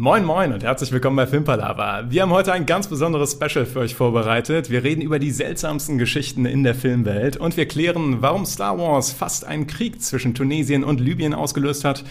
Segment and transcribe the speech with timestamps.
[0.00, 2.04] Moin Moin und herzlich willkommen bei Filmpalava.
[2.08, 4.70] Wir haben heute ein ganz besonderes Special für euch vorbereitet.
[4.70, 9.12] Wir reden über die seltsamsten Geschichten in der Filmwelt und wir klären, warum Star Wars
[9.12, 12.02] fast einen Krieg zwischen Tunesien und Libyen ausgelöst hat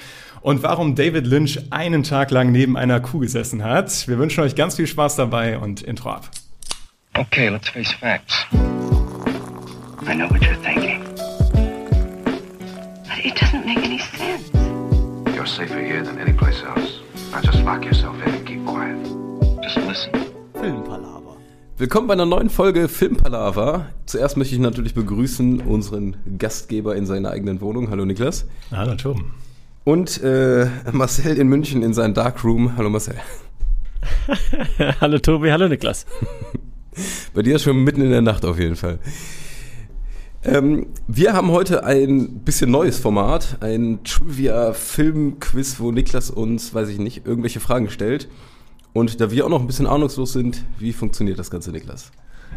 [0.41, 4.08] und warum David Lynch einen Tag lang neben einer Kuh gesessen hat.
[4.08, 6.29] Wir wünschen euch ganz viel Spaß dabei und Intro ab.
[7.17, 8.46] Okay, let's face facts.
[10.08, 11.01] I know what you're thinking.
[13.08, 14.51] But it doesn't make any sense.
[15.35, 17.09] You're safer here than any place else.
[17.32, 18.98] Now just lock yourself in and keep quiet.
[19.62, 20.12] Just listen.
[20.60, 21.38] Filmpalaver.
[21.78, 23.86] Willkommen bei einer neuen Folge Filmpalaver.
[24.08, 27.92] Zuerst möchte ich natürlich begrüßen unseren Gastgeber in seiner eigenen Wohnung.
[27.92, 28.48] Hallo Niklas.
[28.72, 29.32] Hallo Tom.
[29.84, 32.76] Und äh, Marcel in München in seinem Darkroom.
[32.78, 33.16] Hallo Marcel.
[35.00, 36.08] hallo Tobi, hallo Niklas.
[37.36, 38.98] Bei dir ist schon mitten in der Nacht auf jeden Fall.
[40.44, 46.98] Ähm, wir haben heute ein bisschen neues Format, ein Trivia-Film-Quiz, wo Niklas uns, weiß ich
[46.98, 48.30] nicht, irgendwelche Fragen stellt.
[48.94, 52.12] Und da wir auch noch ein bisschen ahnungslos sind, wie funktioniert das Ganze, Niklas?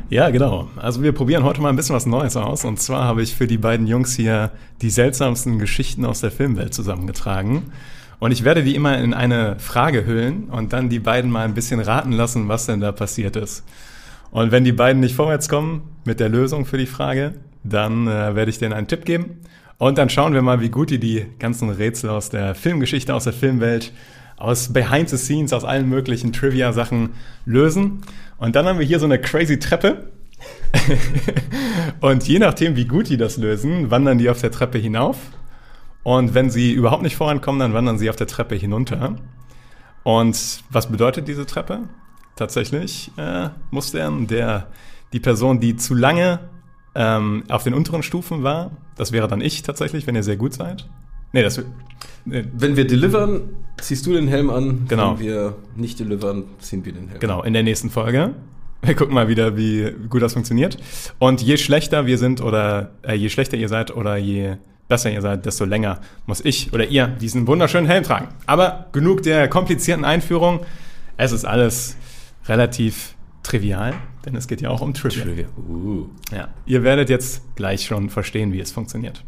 [0.09, 0.69] Ja, genau.
[0.77, 2.65] Also wir probieren heute mal ein bisschen was Neues aus.
[2.65, 6.73] Und zwar habe ich für die beiden Jungs hier die seltsamsten Geschichten aus der Filmwelt
[6.73, 7.73] zusammengetragen.
[8.21, 11.55] Und ich werde die immer in eine Frage hüllen und dann die beiden mal ein
[11.55, 13.65] bisschen raten lassen, was denn da passiert ist.
[14.33, 18.35] Und wenn die beiden nicht vorwärts kommen mit der Lösung für die Frage, dann äh,
[18.35, 19.41] werde ich denen einen Tipp geben.
[19.79, 23.25] Und dann schauen wir mal, wie gut die die ganzen Rätsel aus der Filmgeschichte, aus
[23.25, 23.93] der Filmwelt,
[24.39, 27.11] aus Behind the Scenes, aus allen möglichen Trivia-Sachen
[27.45, 28.01] lösen.
[28.39, 30.09] Und dann haben wir hier so eine crazy Treppe.
[32.01, 35.19] und je nachdem, wie gut die das lösen, wandern die auf der Treppe hinauf.
[36.05, 39.17] Und wenn sie überhaupt nicht vorankommen, dann wandern sie auf der Treppe hinunter.
[40.05, 41.81] Und was bedeutet diese Treppe?
[42.37, 44.69] Tatsächlich äh, muss der, der
[45.13, 46.41] die Person, die zu lange
[46.95, 48.71] ähm, auf den unteren Stufen war.
[48.97, 50.89] Das wäre dann ich tatsächlich, wenn ihr sehr gut seid.
[51.33, 51.63] Nee, das
[52.25, 52.45] nee.
[52.53, 53.43] Wenn wir delivern,
[53.81, 54.87] ziehst du den Helm an.
[54.89, 55.19] Genau.
[55.19, 57.21] Wenn wir nicht delivern, ziehen wir den Helm.
[57.21, 58.35] Genau, in der nächsten Folge.
[58.85, 60.77] Wir gucken mal wieder, wie gut das funktioniert.
[61.19, 64.57] Und je schlechter wir sind oder äh, je schlechter ihr seid oder je
[64.89, 68.29] besser ihr seid, desto länger muss ich oder ihr diesen wunderschönen Helm tragen.
[68.47, 70.61] Aber genug der komplizierten Einführung.
[71.17, 71.97] Es ist alles
[72.47, 73.95] relativ trivial,
[74.25, 75.25] denn es geht ja auch um Trivia.
[75.25, 75.49] Trivia.
[75.57, 76.09] Uh.
[76.31, 76.49] Ja.
[76.67, 79.25] Ihr werdet jetzt gleich schon verstehen, wie es funktioniert.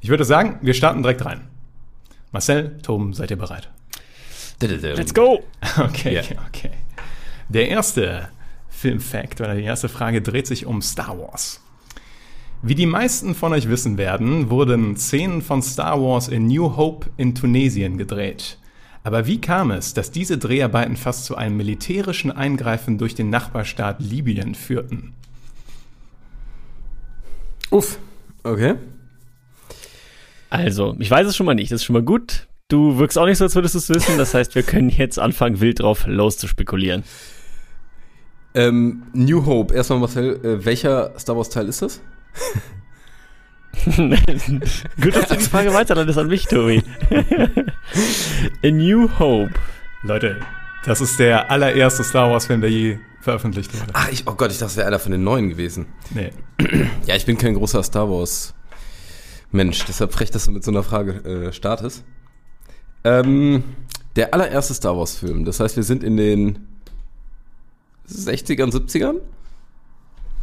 [0.00, 1.48] Ich würde sagen, wir starten direkt rein.
[2.32, 3.70] Marcel, Tom, seid ihr bereit?
[4.60, 5.44] Let's go!
[5.78, 6.24] Okay, yeah.
[6.48, 6.70] okay.
[7.48, 8.28] Der erste
[8.68, 11.60] Filmfact oder die erste Frage dreht sich um Star Wars.
[12.62, 17.10] Wie die meisten von euch wissen werden, wurden Szenen von Star Wars in New Hope
[17.16, 18.58] in Tunesien gedreht.
[19.04, 24.00] Aber wie kam es, dass diese Dreharbeiten fast zu einem militärischen Eingreifen durch den Nachbarstaat
[24.00, 25.12] Libyen führten?
[27.70, 27.98] Uff,
[28.42, 28.76] okay.
[30.48, 32.48] Also, ich weiß es schon mal nicht, das ist schon mal gut.
[32.68, 34.16] Du wirkst auch nicht so, als würdest du es wissen.
[34.16, 37.04] Das heißt, wir können jetzt anfangen, wild drauf loszuspekulieren.
[38.54, 42.00] Ähm, New Hope, erstmal Marcel, äh, welcher Star Wars Teil ist das?
[45.00, 46.82] Gut, dass du die Frage weiterleitest an mich, Tobi.
[48.62, 49.52] A New Hope.
[50.02, 50.40] Leute,
[50.84, 53.90] das ist der allererste Star Wars-Film, der je veröffentlicht wurde.
[53.94, 55.86] Ach, ich, oh Gott, ich dachte, das wäre einer von den neuen gewesen.
[56.10, 56.30] Nee.
[57.06, 61.12] Ja, ich bin kein großer Star Wars-Mensch, deshalb frech, dass du mit so einer Frage
[61.24, 62.04] äh, startest.
[63.02, 63.64] Ähm,
[64.16, 66.68] der allererste Star Wars-Film, das heißt, wir sind in den
[68.08, 69.16] 60ern, 70ern?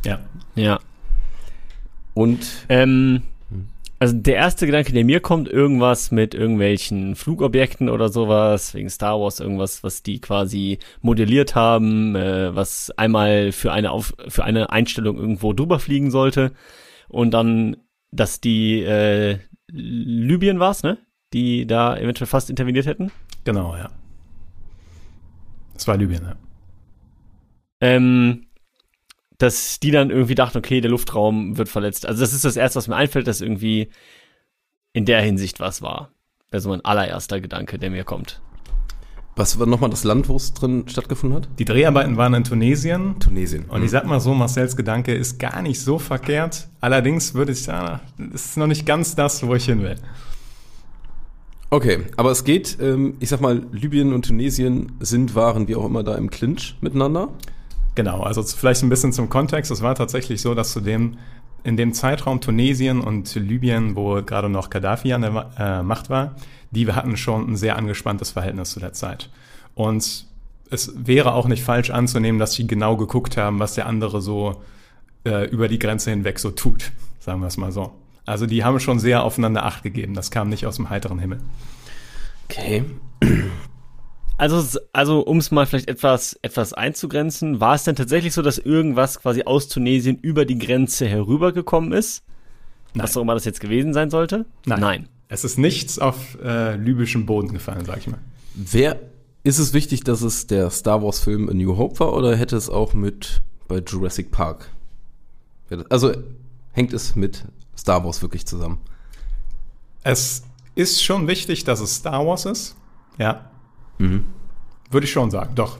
[0.03, 0.20] Ja.
[0.56, 0.80] Ja.
[2.14, 3.24] Und ähm,
[4.02, 9.20] also der erste Gedanke, der mir kommt, irgendwas mit irgendwelchen Flugobjekten oder sowas, wegen Star
[9.20, 14.72] Wars, irgendwas, was die quasi modelliert haben, äh, was einmal für eine Auf für eine
[14.72, 16.52] Einstellung irgendwo drüber fliegen sollte.
[17.10, 17.78] Und dann,
[18.10, 19.38] dass die äh,
[19.72, 20.98] Libyen war's, ne?
[21.32, 23.12] Die da eventuell fast interveniert hätten.
[23.44, 23.92] Genau, ja.
[25.76, 26.36] Das war Libyen, ja.
[27.82, 28.48] Ähm,
[29.41, 32.06] dass die dann irgendwie dachten, okay, der Luftraum wird verletzt.
[32.06, 33.90] Also das ist das Erste, was mir einfällt, dass irgendwie
[34.94, 36.12] in der Hinsicht was war.
[36.52, 38.41] Wäre so mein allererster Gedanke, der mir kommt.
[39.35, 41.49] Was war nochmal das Land, wo es drin stattgefunden hat?
[41.58, 43.17] Die Dreharbeiten waren in Tunesien.
[43.20, 43.66] Tunesien.
[43.70, 46.67] Und ich sag mal so, Marcells Gedanke ist gar nicht so verkehrt.
[46.82, 49.96] Allerdings würde ich sagen, das ist noch nicht ganz das, wo ich hin will.
[51.70, 55.85] Okay, aber es geht, ähm, ich sag mal, Libyen und Tunesien sind, waren wie auch
[55.85, 57.29] immer da im Clinch miteinander.
[57.96, 59.72] Genau, also vielleicht ein bisschen zum Kontext.
[59.72, 61.17] Es war tatsächlich so, dass zu dem,
[61.64, 66.35] in dem Zeitraum Tunesien und Libyen, wo gerade noch Gaddafi an der äh, Macht war,
[66.72, 69.29] die hatten schon ein sehr angespanntes Verhältnis zu der Zeit.
[69.76, 70.26] Und
[70.70, 74.61] es wäre auch nicht falsch anzunehmen, dass sie genau geguckt haben, was der andere so
[75.26, 77.91] äh, über die Grenze hinweg so tut, sagen wir es mal so.
[78.26, 80.14] Also die haben schon sehr aufeinander Acht gegeben.
[80.14, 81.41] Das kam nicht aus dem heiteren Himmel.
[82.46, 82.85] Okay.
[84.38, 88.58] Also, also um es mal vielleicht etwas, etwas einzugrenzen, war es denn tatsächlich so, dass
[88.58, 92.24] irgendwas quasi aus Tunesien über die Grenze herübergekommen ist?
[92.94, 93.04] Nein.
[93.04, 94.46] Was auch immer das jetzt gewesen sein sollte?
[94.66, 95.08] Nein.
[95.28, 98.20] Es ist nichts auf äh, libyschem Boden gefallen, sag ich mal.
[98.54, 99.00] Wer
[99.44, 102.58] ist es wichtig, dass es der Star Wars Film A New Hope war oder hätte
[102.58, 104.70] es auch mit bei Jurassic Park?
[105.90, 106.12] Also
[106.74, 107.46] hängt es mit
[107.78, 108.80] Star Wars wirklich zusammen?
[110.04, 110.44] Es
[110.76, 112.76] ist schon wichtig, dass es Star Wars ist.
[113.18, 113.51] Ja.
[114.90, 115.79] Würde ich schon sagen, doch.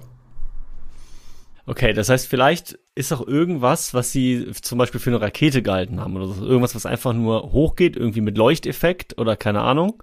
[1.66, 6.00] Okay, das heißt, vielleicht ist auch irgendwas, was sie zum Beispiel für eine Rakete gehalten
[6.00, 6.46] haben oder so.
[6.46, 10.02] Irgendwas, was einfach nur hochgeht, irgendwie mit Leuchteffekt oder keine Ahnung.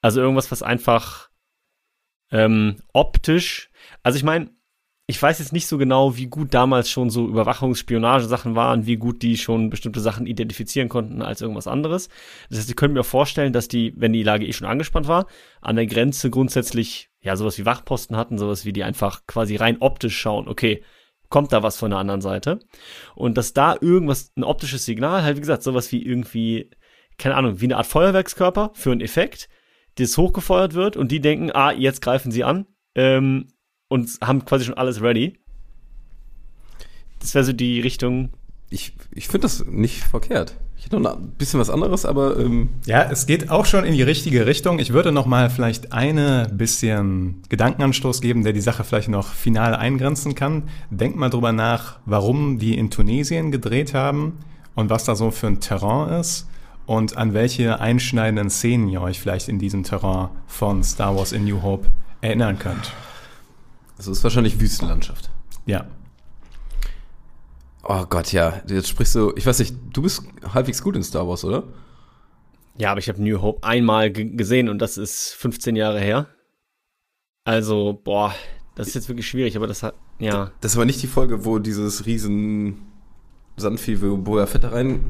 [0.00, 1.28] Also irgendwas, was einfach
[2.30, 3.70] ähm, optisch.
[4.02, 4.50] Also ich meine,
[5.06, 9.22] ich weiß jetzt nicht so genau, wie gut damals schon so Überwachungsspionagesachen waren, wie gut
[9.22, 12.08] die schon bestimmte Sachen identifizieren konnten als irgendwas anderes.
[12.48, 15.26] Das heißt, ich könnte mir vorstellen, dass die, wenn die Lage eh schon angespannt war,
[15.60, 19.78] an der Grenze grundsätzlich ja sowas wie Wachposten hatten, sowas wie die einfach quasi rein
[19.80, 20.82] optisch schauen, okay,
[21.28, 22.58] kommt da was von der anderen Seite?
[23.14, 26.70] Und dass da irgendwas, ein optisches Signal, halt wie gesagt, sowas wie irgendwie,
[27.16, 29.48] keine Ahnung, wie eine Art Feuerwerkskörper für einen Effekt,
[29.96, 33.48] das hochgefeuert wird und die denken, ah, jetzt greifen sie an, ähm,
[33.88, 35.38] und haben quasi schon alles ready.
[37.20, 38.32] Das wäre so die Richtung.
[38.70, 40.56] Ich, ich finde das nicht verkehrt.
[40.82, 43.94] Ich hätte noch ein bisschen was anderes, aber ähm, Ja, es geht auch schon in
[43.94, 44.80] die richtige Richtung.
[44.80, 49.76] Ich würde noch mal vielleicht eine bisschen Gedankenanstoß geben, der die Sache vielleicht noch final
[49.76, 50.64] eingrenzen kann.
[50.90, 54.40] Denkt mal drüber nach, warum die in Tunesien gedreht haben
[54.74, 56.48] und was da so für ein Terrain ist
[56.84, 61.44] und an welche einschneidenden Szenen ihr euch vielleicht in diesem Terrain von Star Wars in
[61.44, 61.86] New Hope
[62.22, 62.92] erinnern könnt.
[63.98, 65.30] es ist wahrscheinlich Wüstenlandschaft.
[65.64, 65.84] Ja.
[67.84, 68.62] Oh Gott, ja.
[68.68, 70.22] Jetzt sprichst du, ich weiß nicht, du bist
[70.54, 71.64] halbwegs gut in Star Wars, oder?
[72.78, 76.26] Ja, aber ich habe New Hope einmal ge- gesehen und das ist 15 Jahre her.
[77.44, 78.34] Also, boah,
[78.76, 80.52] das ist jetzt wirklich schwierig, aber das hat, ja.
[80.60, 82.78] Das war nicht die Folge, wo dieses riesen
[83.56, 85.02] Sandvieh, wo Boa Fett reinfällt?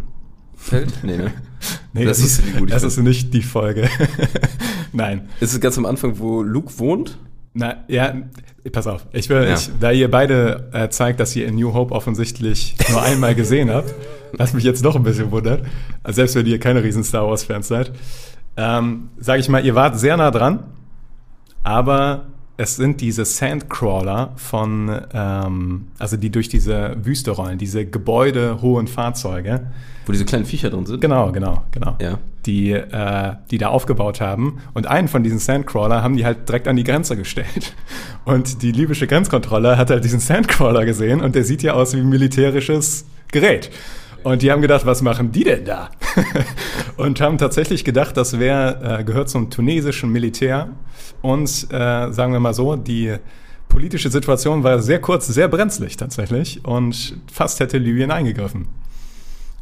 [1.03, 1.33] Nee, ne?
[1.93, 3.89] Nee, Das das, ist, das ist nicht die Folge.
[4.93, 5.29] Nein.
[5.41, 7.19] Ist es ganz am Anfang, wo Luke wohnt?
[7.55, 8.15] Na, ja,
[8.73, 9.07] pass auf.
[9.13, 9.55] Ich will, Ja.
[9.55, 13.71] ich, da ihr beide äh, zeigt, dass ihr in New Hope offensichtlich nur einmal gesehen
[13.71, 13.95] habt,
[14.33, 15.63] was mich jetzt doch ein bisschen wundert,
[16.03, 17.93] also selbst wenn ihr keine riesen Star Wars Fans seid,
[18.57, 20.65] ähm, sage ich mal, ihr wart sehr nah dran,
[21.63, 22.27] aber
[22.57, 29.67] es sind diese Sandcrawler von, ähm, also die durch diese Wüste rollen, diese gebäudehohen Fahrzeuge.
[30.05, 31.01] Wo diese kleinen Viecher drin sind?
[31.01, 31.97] Genau, genau, genau.
[32.01, 32.19] Ja.
[32.45, 34.59] Die, äh, die da aufgebaut haben.
[34.75, 37.75] Und einen von diesen Sandcrawler haben die halt direkt an die Grenze gestellt.
[38.25, 42.01] Und die libysche Grenzkontrolle hat halt diesen Sandcrawler gesehen und der sieht ja aus wie
[42.01, 43.71] ein militärisches Gerät.
[44.25, 45.91] Und die haben gedacht, was machen die denn da?
[46.97, 50.69] und haben tatsächlich gedacht, das wäre, äh, gehört zum tunesischen Militär.
[51.23, 53.17] Und äh, sagen wir mal so, die
[53.69, 56.65] politische Situation war sehr kurz, sehr brenzlig tatsächlich.
[56.65, 58.69] Und fast hätte Libyen eingegriffen.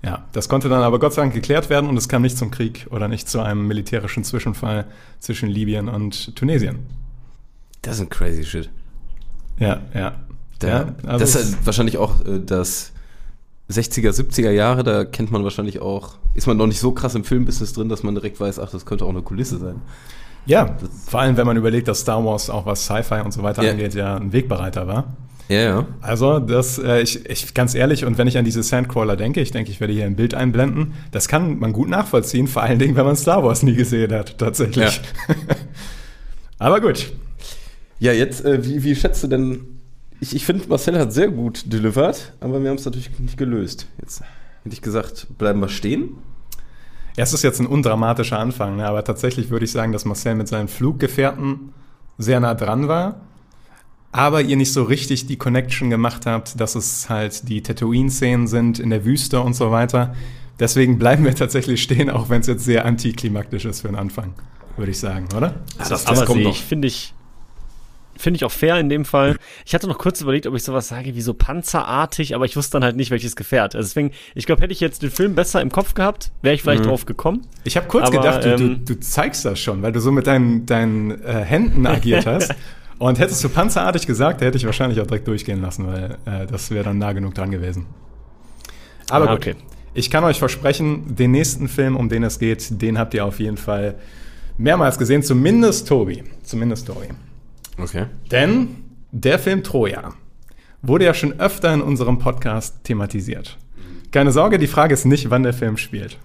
[0.03, 2.51] Ja, das konnte dann aber Gott sei Dank geklärt werden und es kam nicht zum
[2.51, 4.87] Krieg oder nicht zu einem militärischen Zwischenfall
[5.19, 6.81] zwischen Libyen und Tunesien.
[7.83, 8.71] Das ist ein crazy shit.
[9.59, 10.17] Ja, ja.
[10.59, 12.93] Da, ja also das ist halt wahrscheinlich auch äh, das
[13.71, 17.25] 60er, 70er Jahre, da kennt man wahrscheinlich auch, ist man noch nicht so krass im
[17.25, 19.77] Filmbusiness drin, dass man direkt weiß, ach, das könnte auch eine Kulisse sein.
[20.47, 20.77] ja,
[21.07, 23.71] vor allem wenn man überlegt, dass Star Wars auch was Sci-Fi und so weiter Ja.
[23.73, 25.05] angeht, ja ein Wegbereiter war.
[25.49, 25.87] Ja, ja.
[26.01, 29.51] Also, das, äh, ich, ich, ganz ehrlich, und wenn ich an diese Sandcrawler denke, ich
[29.51, 32.95] denke, ich werde hier ein Bild einblenden, das kann man gut nachvollziehen, vor allen Dingen,
[32.95, 35.01] wenn man Star Wars nie gesehen hat, tatsächlich.
[36.59, 37.13] aber gut.
[37.99, 39.80] Ja, jetzt, äh, wie, wie schätzt du denn,
[40.21, 43.87] ich, ich finde, Marcel hat sehr gut delivered, aber wir haben es natürlich nicht gelöst.
[44.01, 44.23] Jetzt
[44.63, 46.19] hätte ich gesagt, bleiben wir stehen.
[47.17, 48.87] Ja, es ist jetzt ein undramatischer Anfang, ne?
[48.87, 51.73] aber tatsächlich würde ich sagen, dass Marcel mit seinen Fluggefährten
[52.19, 53.23] sehr nah dran war,
[54.13, 58.79] aber ihr nicht so richtig die Connection gemacht habt, dass es halt die Tatooine-Szenen sind
[58.79, 60.15] in der Wüste und so weiter.
[60.59, 64.35] Deswegen bleiben wir tatsächlich stehen, auch wenn es jetzt sehr antiklimaktisch ist für den Anfang,
[64.77, 65.55] würde ich sagen, oder?
[65.79, 66.55] das, aber kommt sehe noch.
[66.55, 67.15] ich, finde ich,
[68.21, 69.37] finde ich auch fair in dem Fall.
[69.67, 72.73] Ich hatte noch kurz überlegt, ob ich sowas sage wie so panzerartig, aber ich wusste
[72.73, 73.75] dann halt nicht, welches Gefährt.
[73.75, 76.63] Also deswegen, ich glaube, hätte ich jetzt den Film besser im Kopf gehabt, wäre ich
[76.63, 77.47] vielleicht drauf gekommen.
[77.65, 80.13] Ich habe kurz Aber, gedacht, du, du, ähm, du zeigst das schon, weil du so
[80.13, 82.55] mit deinen, deinen äh, Händen agiert hast.
[82.99, 86.71] Und hättest du panzerartig gesagt, hätte ich wahrscheinlich auch direkt durchgehen lassen, weil äh, das
[86.71, 87.87] wäre dann nah genug dran gewesen.
[89.09, 89.39] Aber Ah, gut.
[89.39, 89.55] okay.
[89.95, 93.41] Ich kann euch versprechen, den nächsten Film, um den es geht, den habt ihr auf
[93.41, 93.97] jeden Fall
[94.59, 95.23] mehrmals gesehen.
[95.23, 96.23] Zumindest Tobi.
[96.43, 97.07] Zumindest Tobi.
[97.83, 98.07] Okay.
[98.31, 98.77] Denn
[99.13, 100.15] der Film Troja
[100.83, 103.59] wurde ja schon öfter in unserem Podcast thematisiert.
[104.11, 106.19] Keine Sorge, die Frage ist nicht, wann der Film spielt.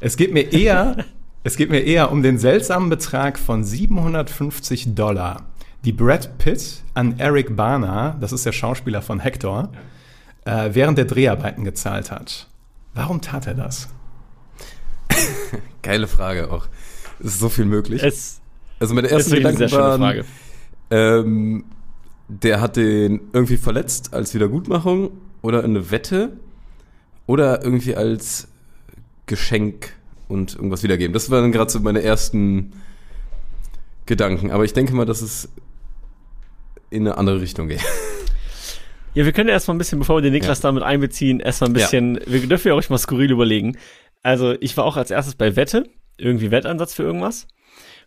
[0.00, 1.04] Es geht mir eher,
[1.44, 5.46] es geht mir eher um den seltsamen Betrag von 750 Dollar,
[5.84, 9.70] die Brad Pitt an Eric Bana, das ist der Schauspieler von Hector,
[10.44, 12.48] äh, während der Dreharbeiten gezahlt hat.
[12.94, 13.88] Warum tat er das?
[15.82, 16.66] Geile Frage auch.
[17.20, 18.02] Es ist so viel möglich.
[18.02, 18.40] Es
[18.80, 20.24] also meine ersten sehr Gedanken schöne waren, Frage.
[20.90, 21.64] Ähm,
[22.28, 25.10] der hat den irgendwie verletzt als Wiedergutmachung
[25.42, 26.32] oder eine Wette
[27.26, 28.48] oder irgendwie als
[29.26, 29.94] Geschenk
[30.28, 31.12] und irgendwas wiedergeben.
[31.12, 32.72] Das waren gerade so meine ersten
[34.06, 34.50] Gedanken.
[34.50, 35.48] Aber ich denke mal, dass es
[36.90, 37.80] in eine andere Richtung geht.
[39.14, 40.68] Ja, wir können erstmal ein bisschen, bevor wir den Niklas Ja.
[40.68, 43.76] damit einbeziehen, erstmal ein bisschen, wir dürfen ja auch mal skurril überlegen.
[44.22, 45.84] Also, ich war auch als erstes bei Wette,
[46.18, 47.48] irgendwie Wettansatz für irgendwas.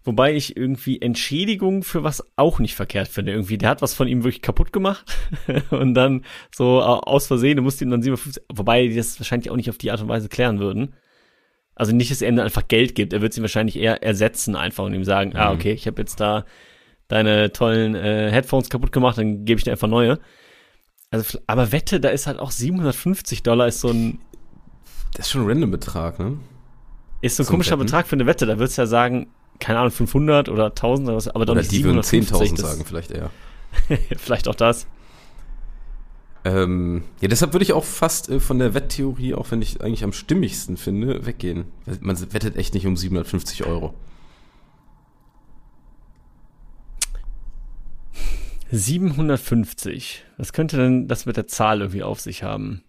[0.03, 3.33] Wobei ich irgendwie Entschädigung für was auch nicht verkehrt finde.
[3.33, 5.05] Irgendwie, der hat was von ihm wirklich kaputt gemacht
[5.69, 6.23] und dann
[6.55, 9.69] so au- aus Versehen, du musst ihm dann 57, wobei die das wahrscheinlich auch nicht
[9.69, 10.95] auf die Art und Weise klären würden.
[11.75, 14.55] Also nicht, dass er ihm dann einfach Geld gibt, er wird sie wahrscheinlich eher ersetzen
[14.55, 16.45] einfach und ihm sagen, ah, okay, ich habe jetzt da
[17.07, 20.19] deine tollen äh, Headphones kaputt gemacht, dann gebe ich dir einfach neue.
[21.11, 24.19] Also, aber Wette, da ist halt auch 750 Dollar ist so ein,
[25.13, 26.37] Das ist schon ein random Betrag, ne?
[27.21, 27.85] ist so ein komischer Wetten?
[27.85, 28.45] Betrag für eine Wette.
[28.47, 29.27] Da würdest du ja sagen,
[29.61, 32.57] keine Ahnung, 500 oder 1000 oder was, aber doch Oder nicht die würden 750.
[32.57, 33.29] 10.000 das- sagen, vielleicht eher.
[34.17, 34.85] Vielleicht auch das.
[36.43, 40.03] Ähm, ja, deshalb würde ich auch fast äh, von der Wetttheorie, auch wenn ich eigentlich
[40.03, 41.65] am stimmigsten finde, weggehen.
[42.01, 43.93] Man wettet echt nicht um 750 Euro.
[48.71, 50.25] 750.
[50.37, 52.83] Was könnte denn das mit der Zahl irgendwie auf sich haben?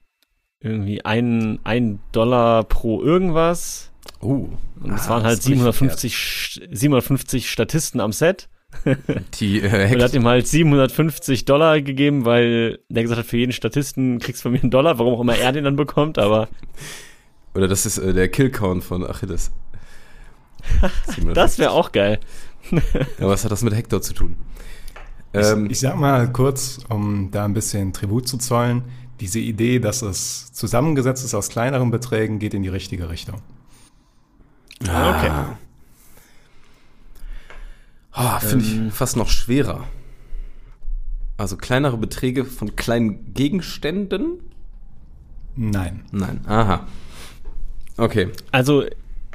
[0.61, 3.92] Irgendwie ein, ein Dollar pro irgendwas.
[4.21, 4.49] Oh.
[4.81, 8.49] Und es Ah, waren halt ist doch nicht 750, Sch- 750 Statisten am Set.
[9.35, 13.37] Die äh, Und er hat ihm halt 750 Dollar gegeben, weil der gesagt hat, für
[13.37, 16.19] jeden Statisten kriegst du von mir einen Dollar, warum auch immer er den dann bekommt,
[16.19, 16.49] aber
[17.55, 19.51] Oder das ist äh, der Killcount von Achilles.
[21.35, 22.19] das wäre auch geil.
[22.71, 24.37] Ja, was hat das mit Hector zu tun?
[25.35, 28.83] Ähm, Ich sag mal kurz, um da ein bisschen Tribut zu zollen,
[29.21, 33.43] diese Idee, dass es zusammengesetzt ist aus kleineren Beträgen, geht in die richtige Richtung.
[34.83, 35.31] Okay.
[38.17, 38.87] oh, Finde Ähm.
[38.89, 39.85] ich fast noch schwerer.
[41.37, 44.41] Also kleinere Beträge von kleinen Gegenständen?
[45.57, 46.05] Nein.
[46.13, 46.41] Nein.
[46.47, 46.87] Aha.
[47.97, 48.29] Okay.
[48.53, 48.85] Also,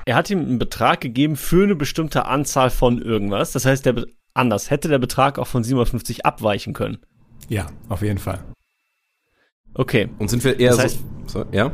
[0.05, 3.51] er hat ihm einen Betrag gegeben für eine bestimmte Anzahl von irgendwas.
[3.51, 6.99] Das heißt, der Be anders hätte der Betrag auch von 750 abweichen können.
[7.49, 8.39] Ja, auf jeden Fall.
[9.73, 10.09] Okay.
[10.19, 11.45] Und sind wir eher Das heißt- so, so.
[11.51, 11.71] Ja?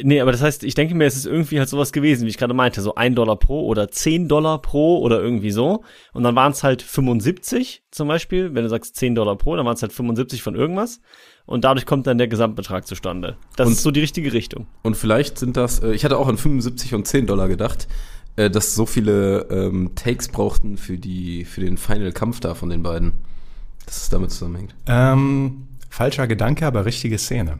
[0.00, 2.38] Nee, aber das heißt, ich denke mir, es ist irgendwie halt sowas gewesen, wie ich
[2.38, 5.82] gerade meinte, so ein Dollar pro oder 10 Dollar pro oder irgendwie so.
[6.12, 9.66] Und dann waren es halt 75 zum Beispiel, wenn du sagst 10 Dollar pro, dann
[9.66, 11.00] waren es halt 75 von irgendwas.
[11.46, 13.38] Und dadurch kommt dann der Gesamtbetrag zustande.
[13.56, 14.68] Das Und- ist so die richtige Richtung.
[14.82, 17.88] Und vielleicht sind das, äh, ich hatte auch an 75 und 10 Dollar gedacht,
[18.36, 22.84] äh, dass so viele ähm, Takes brauchten für, die, für den Final-Kampf da von den
[22.84, 23.14] beiden.
[23.84, 24.76] Dass es damit zusammenhängt.
[24.86, 27.58] Ähm, falscher Gedanke, aber richtige Szene.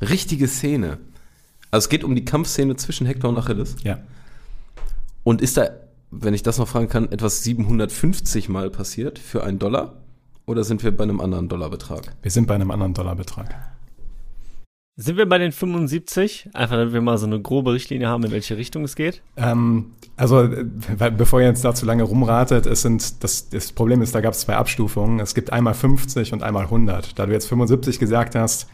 [0.00, 0.98] Richtige Szene.
[1.70, 3.76] Also es geht um die Kampfszene zwischen Hector und Achilles.
[3.82, 3.98] Ja.
[5.24, 5.70] Und ist da,
[6.10, 9.94] wenn ich das noch fragen kann, etwas 750 Mal passiert für einen Dollar?
[10.46, 12.14] Oder sind wir bei einem anderen Dollarbetrag?
[12.22, 13.54] Wir sind bei einem anderen Dollarbetrag.
[15.00, 16.48] Sind wir bei den 75?
[16.54, 19.22] Einfach, damit wir mal so eine grobe Richtlinie haben, in welche Richtung es geht.
[19.36, 20.48] Ähm, also,
[21.16, 24.32] bevor ihr jetzt da zu lange rumratet, es sind, das, das Problem ist, da gab
[24.32, 25.20] es zwei Abstufungen.
[25.20, 27.16] Es gibt einmal 50 und einmal 100.
[27.16, 28.68] Da du jetzt 75 gesagt hast,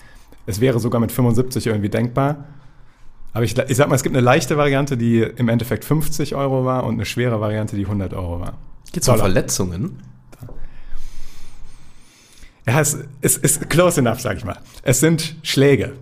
[0.47, 2.45] es wäre sogar mit 75 irgendwie denkbar.
[3.35, 6.65] Aber ich, ich sag mal, es gibt eine leichte Variante, die im Endeffekt 50 Euro
[6.65, 8.55] war und eine schwere Variante, die 100 Euro war.
[8.93, 9.27] Geht's um Dollar.
[9.27, 9.99] Verletzungen?
[12.67, 14.57] Ja, es ist, ist close enough, sag ich mal.
[14.83, 15.93] Es sind Schläge.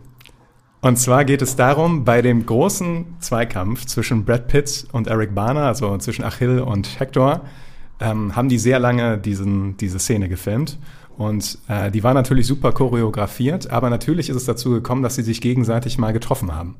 [0.82, 5.68] Und zwar geht es darum, bei dem großen Zweikampf zwischen Brad Pitt und Eric Bana,
[5.68, 7.40] also zwischen Achill und Hector,
[8.00, 10.78] ähm, haben die sehr lange diesen, diese Szene gefilmt.
[11.16, 15.22] Und äh, die war natürlich super choreografiert, aber natürlich ist es dazu gekommen, dass sie
[15.22, 16.76] sich gegenseitig mal getroffen haben.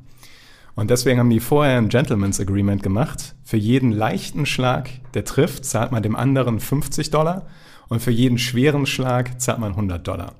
[0.74, 3.34] Und deswegen haben die vorher ein Gentleman's Agreement gemacht.
[3.44, 7.46] Für jeden leichten Schlag, der trifft, zahlt man dem anderen 50 Dollar
[7.88, 10.32] und für jeden schweren Schlag zahlt man 100 Dollar.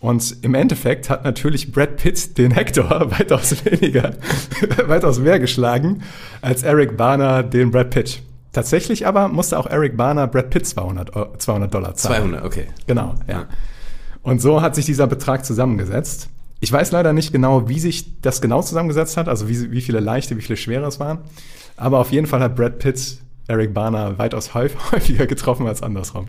[0.00, 4.12] Und im Endeffekt hat natürlich Brad Pitt den Hector weitaus weniger,
[4.86, 6.02] weitaus mehr geschlagen
[6.40, 8.22] als Eric Bana den Brad Pitt.
[8.52, 12.30] Tatsächlich aber musste auch Eric Bana Brad Pitt 200, Eu- 200 Dollar zahlen.
[12.30, 12.66] 200, okay.
[12.86, 13.46] Genau, ja.
[14.22, 16.28] Und so hat sich dieser Betrag zusammengesetzt.
[16.60, 20.00] Ich weiß leider nicht genau, wie sich das genau zusammengesetzt hat, also wie, wie viele
[20.00, 21.18] leichte, wie viele schwere es waren.
[21.76, 26.28] Aber auf jeden Fall hat Brad Pitt Eric Bana weitaus häuf- häufiger getroffen als andersrum.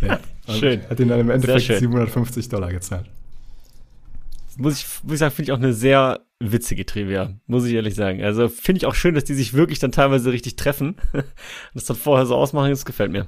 [0.00, 0.18] Ja.
[0.48, 0.80] Also Schön.
[0.88, 1.78] Hat ihn dann im Endeffekt schön.
[1.78, 3.04] 750 Dollar gezahlt.
[4.56, 7.94] Muss ich, muss ich sagen, finde ich auch eine sehr witzige Trivia, muss ich ehrlich
[7.94, 8.22] sagen.
[8.22, 10.96] Also finde ich auch schön, dass die sich wirklich dann teilweise richtig treffen.
[11.12, 11.24] Und
[11.74, 13.26] das dann vorher so ausmachen, das gefällt mir.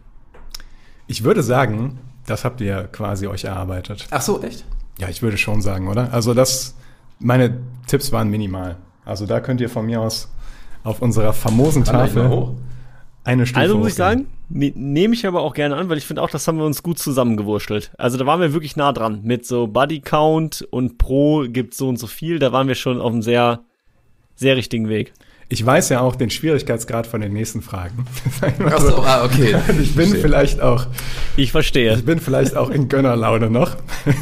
[1.08, 4.06] Ich würde sagen, das habt ihr quasi euch erarbeitet.
[4.10, 4.64] Ach so, echt?
[4.98, 6.12] Ja, ich würde schon sagen, oder?
[6.12, 6.74] Also das,
[7.18, 8.76] meine Tipps waren minimal.
[9.04, 10.30] Also da könnt ihr von mir aus
[10.84, 12.54] auf unserer famosen Tafel
[13.24, 16.06] eine Stufe Also muss ich sagen, ne, nehme ich aber auch gerne an, weil ich
[16.06, 17.92] finde auch, das haben wir uns gut zusammengewurschtelt.
[17.98, 19.20] Also da waren wir wirklich nah dran.
[19.22, 22.38] Mit so Buddy Count und Pro gibt so und so viel.
[22.38, 23.60] Da waren wir schon auf einem sehr,
[24.36, 25.12] sehr richtigen Weg.
[25.52, 28.06] Ich weiß ja auch den Schwierigkeitsgrad von den nächsten Fragen.
[28.64, 29.56] Ach so, ah, okay.
[29.82, 30.20] Ich bin Verstehe.
[30.22, 30.86] vielleicht auch,
[31.36, 31.94] Ich verstehe.
[31.96, 33.76] ich bin vielleicht auch in Gönnerlaune noch.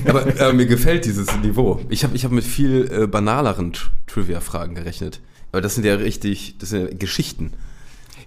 [0.08, 1.80] Aber äh, mir gefällt dieses Niveau.
[1.90, 5.20] Ich habe ich hab mit viel äh, banaleren Tr- Trivia-Fragen gerechnet.
[5.52, 7.52] Aber das sind ja richtig, das sind ja Geschichten.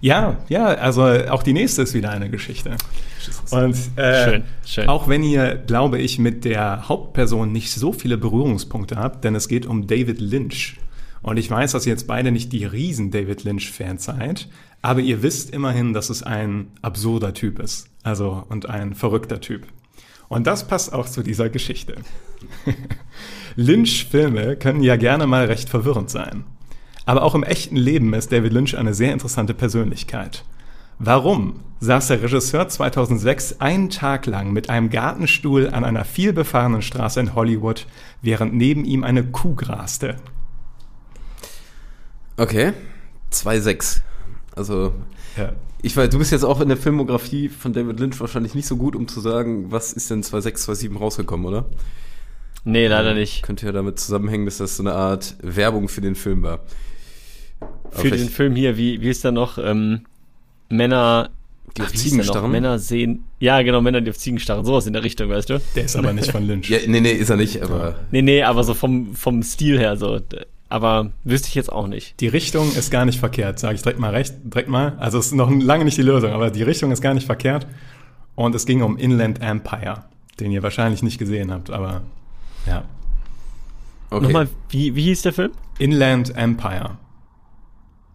[0.00, 2.76] Ja, ja, also auch die nächste ist wieder eine Geschichte.
[3.50, 4.88] Und äh, Schön, schön.
[4.88, 9.48] auch wenn ihr, glaube ich, mit der Hauptperson nicht so viele Berührungspunkte habt, denn es
[9.48, 10.76] geht um David Lynch.
[11.22, 14.48] Und ich weiß, dass ihr jetzt beide nicht die riesen David Lynch-Fans seid,
[14.82, 17.88] aber ihr wisst immerhin, dass es ein absurder Typ ist.
[18.02, 19.66] Also und ein verrückter Typ.
[20.28, 21.96] Und das passt auch zu dieser Geschichte.
[23.56, 26.44] Lynch-Filme können ja gerne mal recht verwirrend sein.
[27.04, 30.44] Aber auch im echten Leben ist David Lynch eine sehr interessante Persönlichkeit.
[30.98, 37.18] Warum saß der Regisseur 2006 einen Tag lang mit einem Gartenstuhl an einer vielbefahrenen Straße
[37.18, 37.86] in Hollywood,
[38.22, 40.16] während neben ihm eine Kuh graste?
[42.42, 42.72] Okay.
[43.30, 44.00] 2,6.
[44.56, 44.92] Also,
[45.36, 45.52] Ja.
[45.80, 48.76] ich weiß, du bist jetzt auch in der Filmografie von David Lynch wahrscheinlich nicht so
[48.76, 51.66] gut, um zu sagen, was ist denn 2,6, 2,7 rausgekommen, oder?
[52.64, 53.42] Nee, leider nicht.
[53.42, 56.60] Könnte ja damit zusammenhängen, dass das so eine Art Werbung für den Film war.
[57.60, 59.58] Aber Für den Film hier, wie, wie ist der noch?
[59.58, 60.00] Ähm,
[60.68, 61.30] Männer,
[61.76, 62.50] Die auf Ziegen starren?
[62.50, 65.60] Männer sehen, ja genau, Männer, die auf Ziegen starren, sowas in der Richtung, weißt du?
[65.76, 66.68] Der ist aber nicht von Lynch.
[66.70, 69.96] Ja, nee, nee, ist er nicht, aber Nee, nee, aber so vom, vom Stil her
[69.96, 70.20] so.
[70.72, 72.18] Aber wüsste ich jetzt auch nicht.
[72.20, 74.96] Die Richtung ist gar nicht verkehrt, sage ich direkt mal recht, direkt mal.
[74.98, 77.66] Also es ist noch lange nicht die Lösung, aber die Richtung ist gar nicht verkehrt.
[78.36, 80.04] Und es ging um Inland Empire,
[80.40, 82.00] den ihr wahrscheinlich nicht gesehen habt, aber
[82.64, 82.84] ja.
[84.08, 84.24] okay.
[84.24, 85.52] Nochmal, wie, wie hieß der Film?
[85.78, 86.96] Inland Empire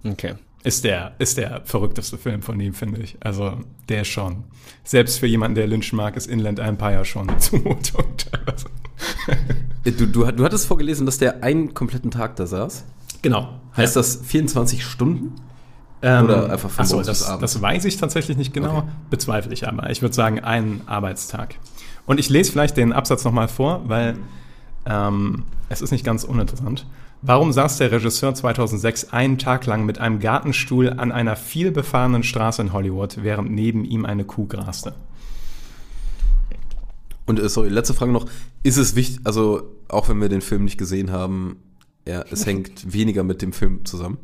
[0.04, 0.34] Okay.
[0.68, 3.18] Ist der, ist der verrückteste Film von ihm, finde ich.
[3.22, 3.54] Also
[3.88, 4.44] der schon.
[4.84, 8.68] Selbst für jemanden, der Lynch mag, ist Inland Empire schon eine Zumutung teilweise.
[9.86, 12.84] Äh, Du, du, du hattest vorgelesen, dass der einen kompletten Tag da saß.
[13.22, 13.62] Genau.
[13.78, 15.36] Heißt das 24 Stunden?
[16.02, 18.80] Ähm, Oder einfach von ach so, morgens bis das, das weiß ich tatsächlich nicht genau,
[18.80, 18.88] Okay.
[19.10, 19.90] bezweifle ich aber.
[19.90, 21.56] Ich würde sagen, einen Arbeitstag.
[22.06, 24.18] Und ich lese vielleicht den Absatz nochmal vor, weil
[24.86, 26.86] ähm, es ist nicht ganz uninteressant.
[27.22, 32.62] Warum saß der Regisseur 2006 einen Tag lang mit einem Gartenstuhl an einer vielbefahrenen Straße
[32.62, 34.94] in Hollywood, während neben ihm eine Kuh graste?
[37.26, 38.28] Und äh, sorry, letzte Frage noch.
[38.64, 41.58] Ist es wichtig, also auch wenn wir den Film nicht gesehen haben,
[42.08, 44.18] ja, es hängt weniger mit dem Film zusammen?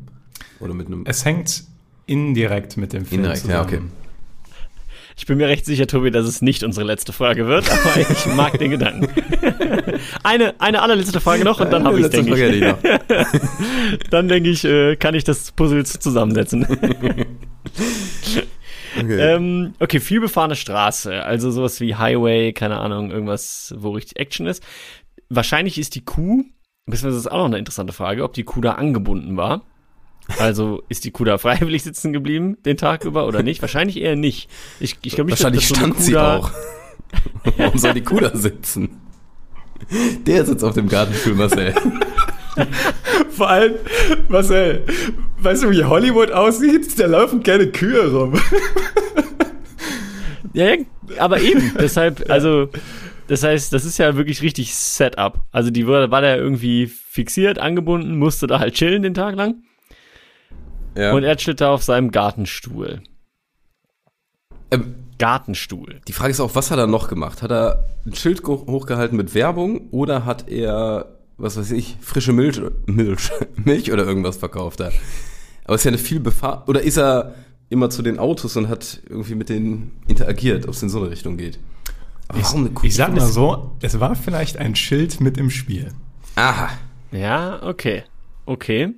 [0.60, 1.04] Oder mit einem.
[1.04, 1.64] Es hängt
[2.06, 3.80] indirekt mit dem Film Indirekt, ja, okay.
[5.16, 8.26] Ich bin mir recht sicher, Tobi, dass es nicht unsere letzte Frage wird, aber ich
[8.34, 9.08] mag den Gedanken.
[10.22, 12.62] eine, eine allerletzte Frage noch und dann habe ich denke Frage ich.
[12.62, 12.78] noch.
[14.10, 16.66] Dann denke ich, äh, kann ich das Puzzle zusammensetzen.
[18.96, 19.18] Okay.
[19.18, 24.62] ähm, okay, vielbefahrene Straße, also sowas wie Highway, keine Ahnung, irgendwas, wo richtig Action ist.
[25.28, 26.44] Wahrscheinlich ist die Kuh,
[26.86, 29.62] beziehungsweise ist auch noch eine interessante Frage, ob die Kuh da angebunden war.
[30.38, 33.60] Also ist die Kuh da freiwillig sitzen geblieben den Tag über oder nicht?
[33.60, 34.48] Wahrscheinlich eher nicht.
[34.80, 36.50] Ich, ich glaube nicht, Wahrscheinlich dass so stand Kuh sie da- auch.
[37.58, 39.00] Warum soll die Kuh da sitzen?
[40.26, 41.74] Der sitzt auf dem Gartenstuhl, Marcel.
[43.30, 43.74] Vor allem,
[44.28, 44.84] Marcel,
[45.38, 46.98] weißt du, wie Hollywood aussieht?
[46.98, 48.34] Da laufen keine Kühe rum.
[50.52, 50.76] Ja, ja,
[51.18, 51.72] aber eben.
[51.80, 52.68] Deshalb, also,
[53.26, 55.40] das heißt, das ist ja wirklich richtig Setup.
[55.50, 59.64] Also die war, war da irgendwie fixiert, angebunden, musste da halt chillen den Tag lang.
[60.96, 61.12] Ja.
[61.12, 63.02] Und er chillt da auf seinem Gartenstuhl.
[64.70, 66.00] ähm, Gartenstuhl.
[66.08, 67.42] die Frage ist auch, was hat er noch gemacht?
[67.42, 72.60] Hat er ein Schild hochgehalten mit Werbung oder hat er, was weiß ich, frische Milch,
[72.86, 74.90] Milch, Milch oder irgendwas verkauft da?
[75.64, 76.64] Aber es ist ja eine viel Befahr...
[76.68, 77.34] Oder ist er
[77.70, 81.10] immer zu den Autos und hat irgendwie mit denen interagiert, ob es in so eine
[81.10, 81.58] Richtung geht?
[82.28, 82.70] Aber warum eine?
[82.82, 85.92] Ich sag mal so, es war vielleicht ein Schild mit im Spiel.
[86.34, 86.70] Aha.
[87.12, 88.02] Ja, okay.
[88.46, 88.94] Okay.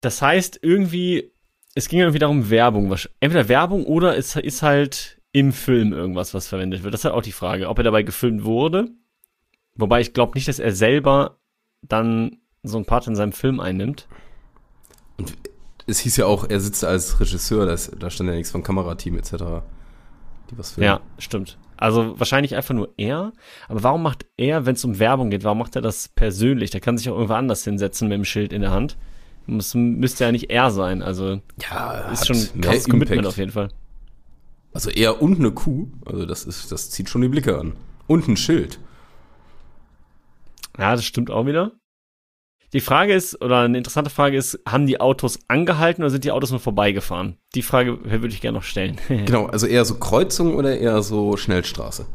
[0.00, 1.32] Das heißt, irgendwie,
[1.74, 2.94] es ging irgendwie darum, Werbung.
[3.20, 6.94] Entweder Werbung oder es ist halt im Film irgendwas, was verwendet wird.
[6.94, 8.88] Das ist halt auch die Frage, ob er dabei gefilmt wurde.
[9.74, 11.38] Wobei ich glaube nicht, dass er selber
[11.82, 14.08] dann so ein Part in seinem Film einnimmt.
[15.18, 15.34] Und
[15.86, 19.16] es hieß ja auch, er sitzt als Regisseur, das, da stand ja nichts von Kamerateam
[19.16, 19.62] etc.
[20.50, 20.86] Die was filmen.
[20.86, 21.58] Ja, stimmt.
[21.76, 23.32] Also wahrscheinlich einfach nur er.
[23.68, 26.70] Aber warum macht er, wenn es um Werbung geht, warum macht er das persönlich?
[26.70, 28.96] Der kann sich auch irgendwo anders hinsetzen mit dem Schild in der Hand.
[29.48, 31.02] Muss, müsste ja nicht er sein.
[31.02, 33.26] Also ja ist hat schon krasses Commitment Impact.
[33.26, 33.70] auf jeden Fall.
[34.72, 35.88] Also eher und eine Kuh.
[36.06, 37.72] Also das ist, das zieht schon die Blicke an.
[38.06, 38.78] Und ein Schild.
[40.78, 41.72] Ja, das stimmt auch wieder.
[42.74, 46.32] Die Frage ist, oder eine interessante Frage ist, haben die Autos angehalten oder sind die
[46.32, 47.38] Autos nur vorbeigefahren?
[47.54, 48.98] Die Frage würde ich gerne noch stellen.
[49.08, 52.06] Genau, also eher so Kreuzung oder eher so Schnellstraße?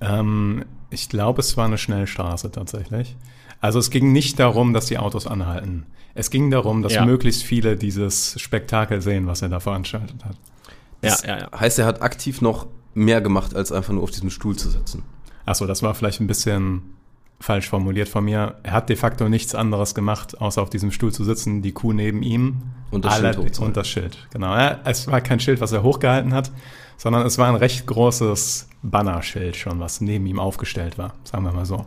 [0.00, 3.16] Ähm, ich glaube, es war eine Schnellstraße tatsächlich.
[3.60, 5.86] Also es ging nicht darum, dass die Autos anhalten.
[6.14, 7.04] Es ging darum, dass Ja.
[7.04, 10.36] möglichst viele dieses Spektakel sehen, was er da veranstaltet hat.
[11.02, 11.50] Ja, Das ja, ja.
[11.58, 15.02] Heißt, er hat aktiv noch mehr gemacht, als einfach nur auf diesem Stuhl zu sitzen.
[15.44, 16.82] Achso, das war vielleicht ein bisschen
[17.38, 18.54] falsch formuliert von mir.
[18.62, 21.92] Er hat de facto nichts anderes gemacht, außer auf diesem Stuhl zu sitzen, die Kuh
[21.92, 22.62] neben ihm.
[22.90, 23.64] Und das Schild hochzuhalten.
[23.64, 24.56] Und das Schild, genau.
[24.84, 26.50] Es war kein Schild, was er hochgehalten hat,
[26.96, 31.52] sondern es war ein recht großes Bannerschild schon, was neben ihm aufgestellt war, sagen wir
[31.52, 31.84] mal so.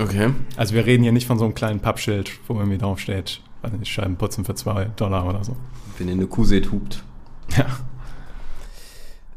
[0.00, 0.30] Okay.
[0.56, 3.90] Also wir reden hier nicht von so einem kleinen Pappschild, wo irgendwie draufsteht, weiß nicht,
[3.92, 5.56] Scheiben putzen für zwei Dollar oder so.
[5.98, 7.02] Wenn ihr eine Kuh seht, hupt.
[7.56, 7.66] Ja.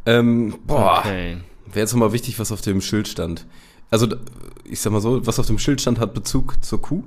[0.05, 1.37] Ähm, boah, Okay.
[1.67, 3.45] wäre jetzt nochmal wichtig, was auf dem Schild stand.
[3.89, 4.07] Also,
[4.65, 7.03] ich sag mal so, was auf dem Schild stand, hat Bezug zur Kuh?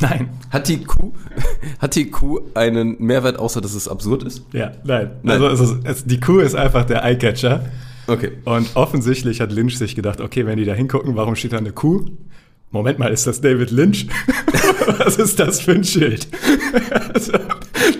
[0.00, 0.30] Nein.
[0.50, 1.12] Hat die Kuh,
[1.78, 4.42] hat die Kuh einen Mehrwert, außer dass es absurd ist?
[4.52, 5.10] Ja, nein.
[5.22, 5.42] Nein.
[5.42, 7.66] Also es ist, es, die Kuh ist einfach der Eyecatcher.
[8.06, 8.32] Okay.
[8.44, 11.72] Und offensichtlich hat Lynch sich gedacht, okay, wenn die da hingucken, warum steht da eine
[11.72, 12.06] Kuh?
[12.72, 14.06] Moment mal, ist das David Lynch?
[14.98, 16.26] Was ist das für ein Schild?
[17.14, 17.32] also,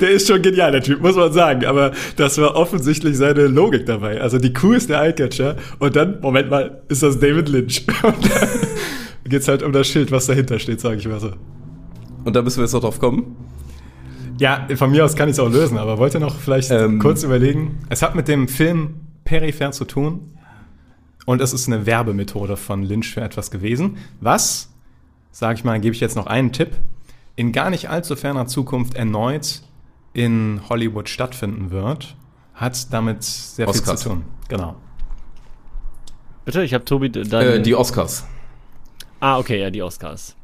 [0.00, 1.66] der ist schon genial, der Typ, muss man sagen.
[1.66, 4.20] Aber das war offensichtlich seine Logik dabei.
[4.20, 7.84] Also die Kuh ist der Eyecatcher und dann, Moment mal, ist das David Lynch?
[8.02, 11.30] Und dann geht's halt um das Schild, was dahinter steht, sage ich mal so.
[12.24, 13.36] Und da müssen wir jetzt noch drauf kommen.
[14.38, 16.98] Ja, von mir aus kann ich es auch lösen, aber wollt ihr noch vielleicht Ähm.
[16.98, 17.78] kurz überlegen?
[17.88, 20.32] Es hat mit dem Film peripher zu tun
[21.26, 24.70] und es ist eine Werbemethode von Lynch für etwas gewesen, was,
[25.30, 26.78] sage ich mal, gebe ich jetzt noch einen Tipp,
[27.36, 29.62] in gar nicht allzu ferner Zukunft erneut
[30.12, 32.16] in Hollywood stattfinden wird,
[32.54, 34.02] hat damit sehr Oscars.
[34.02, 34.24] viel zu tun.
[34.48, 34.76] Genau.
[36.44, 37.30] Bitte, ich habe Tobi dann.
[37.30, 38.26] Äh, die Oscars.
[39.20, 40.36] ah, okay, ja, die Oscars.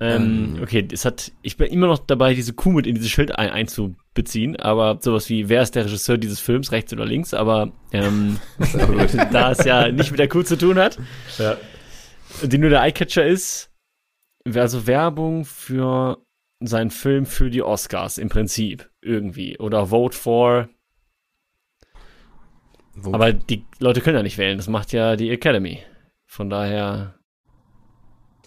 [0.00, 3.36] Ähm, okay, es hat, ich bin immer noch dabei, diese Kuh mit in dieses Schild
[3.36, 7.72] ein, einzubeziehen, aber sowas wie, wer ist der Regisseur dieses Films, rechts oder links, aber
[7.92, 8.38] ähm,
[9.32, 10.98] da es ja nicht mit der Kuh zu tun hat,
[11.38, 11.56] Ja.
[12.44, 13.72] die nur der Eyecatcher ist,
[14.54, 16.18] also Werbung für
[16.60, 20.68] seinen Film für die Oscars im Prinzip irgendwie oder Vote for,
[22.94, 25.80] Wo- aber die Leute können ja nicht wählen, das macht ja die Academy.
[26.26, 27.17] Von daher,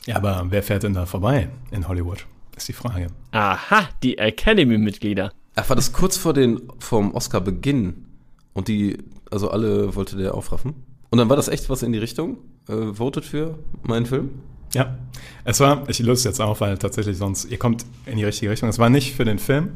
[0.05, 2.25] ja, aber wer fährt denn da vorbei in Hollywood?
[2.55, 3.07] Ist die Frage.
[3.31, 5.31] aha, die Academy-Mitglieder.
[5.55, 8.05] Ach, war das kurz vor den, vom Oscar-Beginn?
[8.53, 8.97] Und die,
[9.29, 10.75] also alle wollte der aufraffen?
[11.09, 12.37] Und dann war das echt was in die Richtung?
[12.67, 14.31] Äh, votet für meinen Film?
[14.73, 14.97] Ja,
[15.43, 18.51] es war, ich löse es jetzt auf, weil tatsächlich sonst, ihr kommt in die richtige
[18.51, 18.69] Richtung.
[18.69, 19.71] Es war nicht für den Film,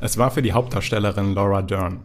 [0.00, 2.00] es war für die Hauptdarstellerin Laura Dern.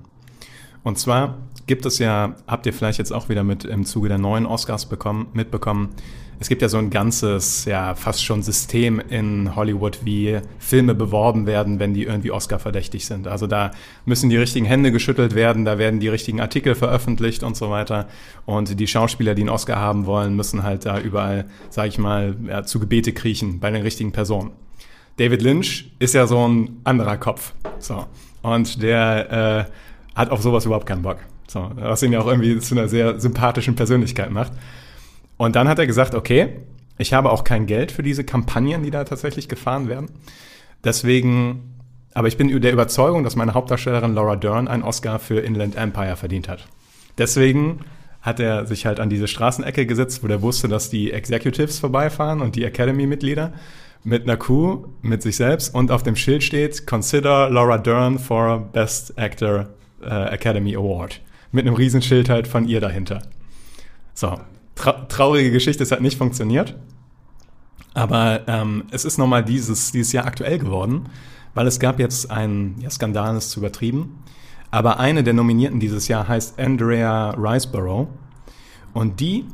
[0.84, 4.18] Und zwar gibt es ja, habt ihr vielleicht jetzt auch wieder mit im Zuge der
[4.18, 5.90] neuen Oscars bekommen, mitbekommen,
[6.40, 11.48] es gibt ja so ein ganzes, ja, fast schon System in Hollywood, wie Filme beworben
[11.48, 13.28] werden, wenn die irgendwie Oscar-verdächtig sind.
[13.28, 13.72] Also da
[14.06, 18.08] müssen die richtigen Hände geschüttelt werden, da werden die richtigen Artikel veröffentlicht und so weiter.
[18.46, 22.36] Und die Schauspieler, die einen Oscar haben wollen, müssen halt da überall, sag ich mal,
[22.48, 24.52] ja, zu Gebete kriechen bei den richtigen Personen.
[25.18, 27.54] David Lynch ist ja so ein anderer Kopf.
[27.80, 28.06] So.
[28.42, 29.68] Und der
[30.16, 31.18] äh, hat auf sowas überhaupt keinen Bock.
[31.48, 34.52] So, was ihn ja auch irgendwie zu einer sehr sympathischen Persönlichkeit macht.
[35.38, 36.50] Und dann hat er gesagt, okay,
[36.98, 40.08] ich habe auch kein Geld für diese Kampagnen, die da tatsächlich gefahren werden.
[40.84, 41.76] Deswegen,
[42.14, 46.16] aber ich bin der Überzeugung, dass meine Hauptdarstellerin Laura Dern einen Oscar für Inland Empire
[46.16, 46.68] verdient hat.
[47.18, 47.82] Deswegen
[48.22, 52.42] hat er sich halt an diese Straßenecke gesetzt, wo der wusste, dass die Executives vorbeifahren
[52.42, 53.54] und die Academy-Mitglieder
[54.04, 58.60] mit einer Kuh, mit sich selbst und auf dem Schild steht Consider Laura Dern for
[58.72, 59.68] Best Actor
[60.02, 61.22] äh, Academy Award.
[61.52, 63.22] Mit einem Riesenschild halt von ihr dahinter.
[64.14, 64.40] So,
[64.76, 66.76] tra traurige Geschichte, es hat nicht funktioniert.
[67.94, 71.06] Aber ähm, es ist nochmal dieses, dieses Jahr aktuell geworden,
[71.54, 74.24] weil es gab jetzt einen ja, Skandal, ist zu übertrieben.
[74.70, 78.10] Aber eine der Nominierten dieses Jahr heißt Andrea Riseborough.
[78.94, 79.46] Und die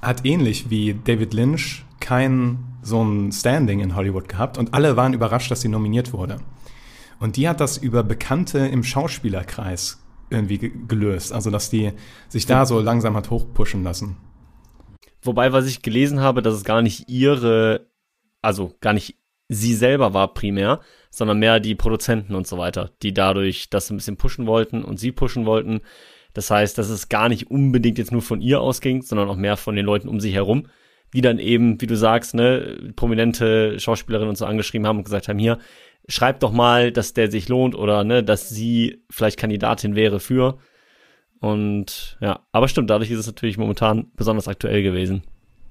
[0.00, 5.12] hat ähnlich wie David Lynch kein so ein Standing in Hollywood gehabt und alle waren
[5.12, 6.38] überrascht, dass sie nominiert wurde.
[7.18, 11.32] Und die hat das über Bekannte im Schauspielerkreis irgendwie ge gelöst.
[11.32, 11.92] Also, dass die
[12.28, 14.16] sich da so langsam hat hochpushen lassen.
[15.22, 17.86] Wobei, was ich gelesen habe, dass es gar nicht ihre,
[18.42, 19.16] also gar nicht
[19.48, 20.80] sie selber war primär,
[21.10, 24.98] sondern mehr die Produzenten und so weiter, die dadurch das ein bisschen pushen wollten und
[24.98, 25.80] sie pushen wollten.
[26.34, 29.56] Das heißt, dass es gar nicht unbedingt jetzt nur von ihr ausging, sondern auch mehr
[29.56, 30.68] von den Leuten um sie herum,
[31.12, 35.26] die dann eben, wie du sagst, ne, prominente Schauspielerinnen und so angeschrieben haben und gesagt
[35.26, 35.58] haben, hier,
[36.08, 40.58] schreib doch mal, dass der sich lohnt oder ne, dass sie vielleicht Kandidatin wäre für.
[41.40, 45.22] Und ja, aber stimmt, dadurch ist es natürlich momentan besonders aktuell gewesen.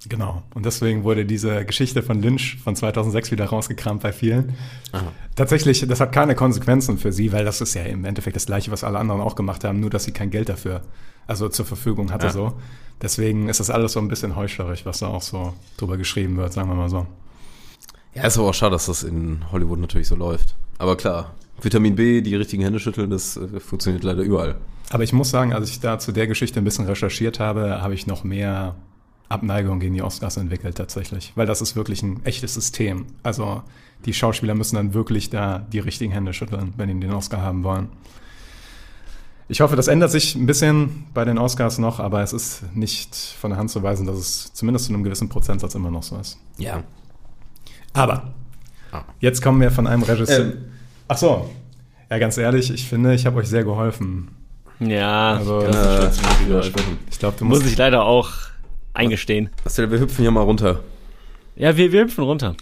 [0.08, 0.44] Genau.
[0.54, 4.56] Und deswegen wurde diese Geschichte von Lynch von 2006 wieder rausgekramt bei vielen.
[4.94, 5.12] Aha.
[5.36, 8.72] Tatsächlich, das hat keine Konsequenzen für sie, weil das ist ja im Endeffekt das Gleiche,
[8.72, 10.82] was alle anderen auch gemacht haben, nur dass sie kein Geld dafür,
[11.28, 12.32] also zur Verfügung hatte Ja.
[12.32, 12.54] so.
[13.02, 16.54] Deswegen ist das alles so ein bisschen heuchlerisch, was da auch so drüber geschrieben wird,
[16.54, 17.06] sagen wir mal so.
[18.16, 20.56] Ja, ist aber auch schade, dass das in Hollywood natürlich so läuft.
[20.78, 24.56] Aber klar, Vitamin B, die richtigen Hände schütteln, das äh, funktioniert leider überall.
[24.90, 27.94] Aber ich muss sagen, als ich da zu der Geschichte ein bisschen recherchiert habe, habe
[27.94, 28.76] ich noch mehr
[29.30, 33.06] Abneigung gegen die Oscars entwickelt tatsächlich, weil das ist wirklich ein echtes System.
[33.22, 33.62] Also
[34.06, 37.64] die Schauspieler müssen dann wirklich da die richtigen Hände schütteln, wenn die den Oscar haben
[37.64, 37.90] wollen.
[39.48, 43.16] Ich hoffe, das ändert sich ein bisschen bei den Oscars noch, aber es ist nicht
[43.16, 46.18] von der Hand zu weisen, dass es zumindest zu einem gewissen Prozentsatz immer noch so
[46.18, 46.38] ist.
[46.58, 46.84] Ja.
[47.94, 48.34] Aber
[48.92, 49.04] Ah.
[49.20, 50.40] jetzt kommen wir von einem Regisseur.
[50.54, 50.54] Ähm.
[51.10, 51.50] Ach so.
[52.10, 54.30] Ja, ganz ehrlich, ich finde, ich habe euch sehr geholfen.
[54.80, 56.62] Ja, Also, das Äh.
[57.10, 58.30] Ich glaube, du muss musst ich leider auch
[58.94, 59.50] eingestehen.
[59.66, 60.80] Marcel, wir hüpfen hier mal runter.
[61.56, 62.56] Ja, wir, wir hüpfen runter.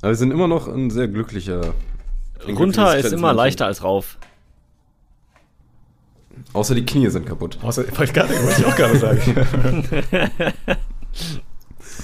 [0.00, 1.74] Aber wir sind immer noch ein sehr glücklicher.
[2.48, 4.16] ein Runter ist immer leichter als rauf.
[6.54, 7.58] Außer die Knie sind kaputt.
[7.62, 9.20] Außer, wollte ich gerade- wollte ich auch gerade sagen.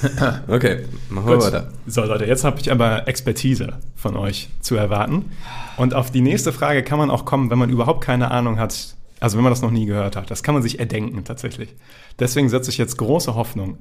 [0.48, 1.72] Okay, machen wir weiter.
[1.87, 5.32] So, Leute, jetzt habe ich aber Expertise von euch zu erwarten.
[5.76, 8.96] Und auf die nächste Frage kann man auch kommen, wenn man überhaupt keine Ahnung hat,
[9.20, 10.30] also wenn man das noch nie gehört hat.
[10.30, 11.74] Das kann man sich erdenken tatsächlich.
[12.18, 13.78] Deswegen setze ich jetzt große Hoffnung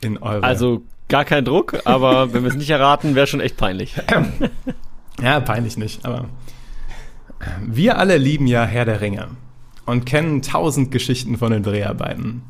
[0.00, 0.42] in eure.
[0.42, 3.94] Also gar kein Druck, aber wenn wir es nicht erraten, wäre schon echt peinlich.
[5.20, 6.30] Ja, peinlich nicht, aber
[7.60, 9.28] wir alle lieben ja Herr der Ringe
[9.84, 12.42] und kennen tausend Geschichten von den Dreharbeiten.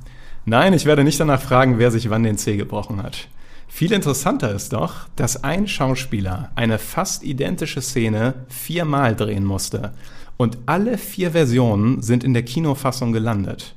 [0.45, 3.29] Nein, ich werde nicht danach fragen, wer sich wann den Zeh gebrochen hat.
[3.69, 9.93] Viel interessanter ist doch, dass ein Schauspieler eine fast identische Szene viermal drehen musste
[10.37, 13.77] und alle vier Versionen sind in der Kinofassung gelandet.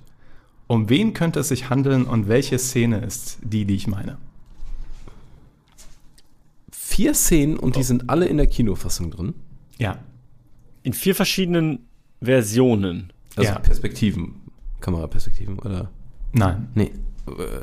[0.65, 4.17] Um wen könnte es sich handeln und welche Szene ist die, die ich meine?
[6.71, 9.33] Vier Szenen und die sind alle in der Kinofassung drin.
[9.77, 9.97] Ja,
[10.83, 11.85] In vier verschiedenen
[12.21, 13.11] Versionen.
[13.35, 13.59] Also Ja.
[13.59, 14.41] Perspektiven.
[14.81, 15.89] Kameraperspektiven, oder?
[16.33, 16.67] Nein.
[16.75, 16.91] Nee.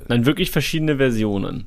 [0.08, 1.66] Nein, wirklich verschiedene Versionen.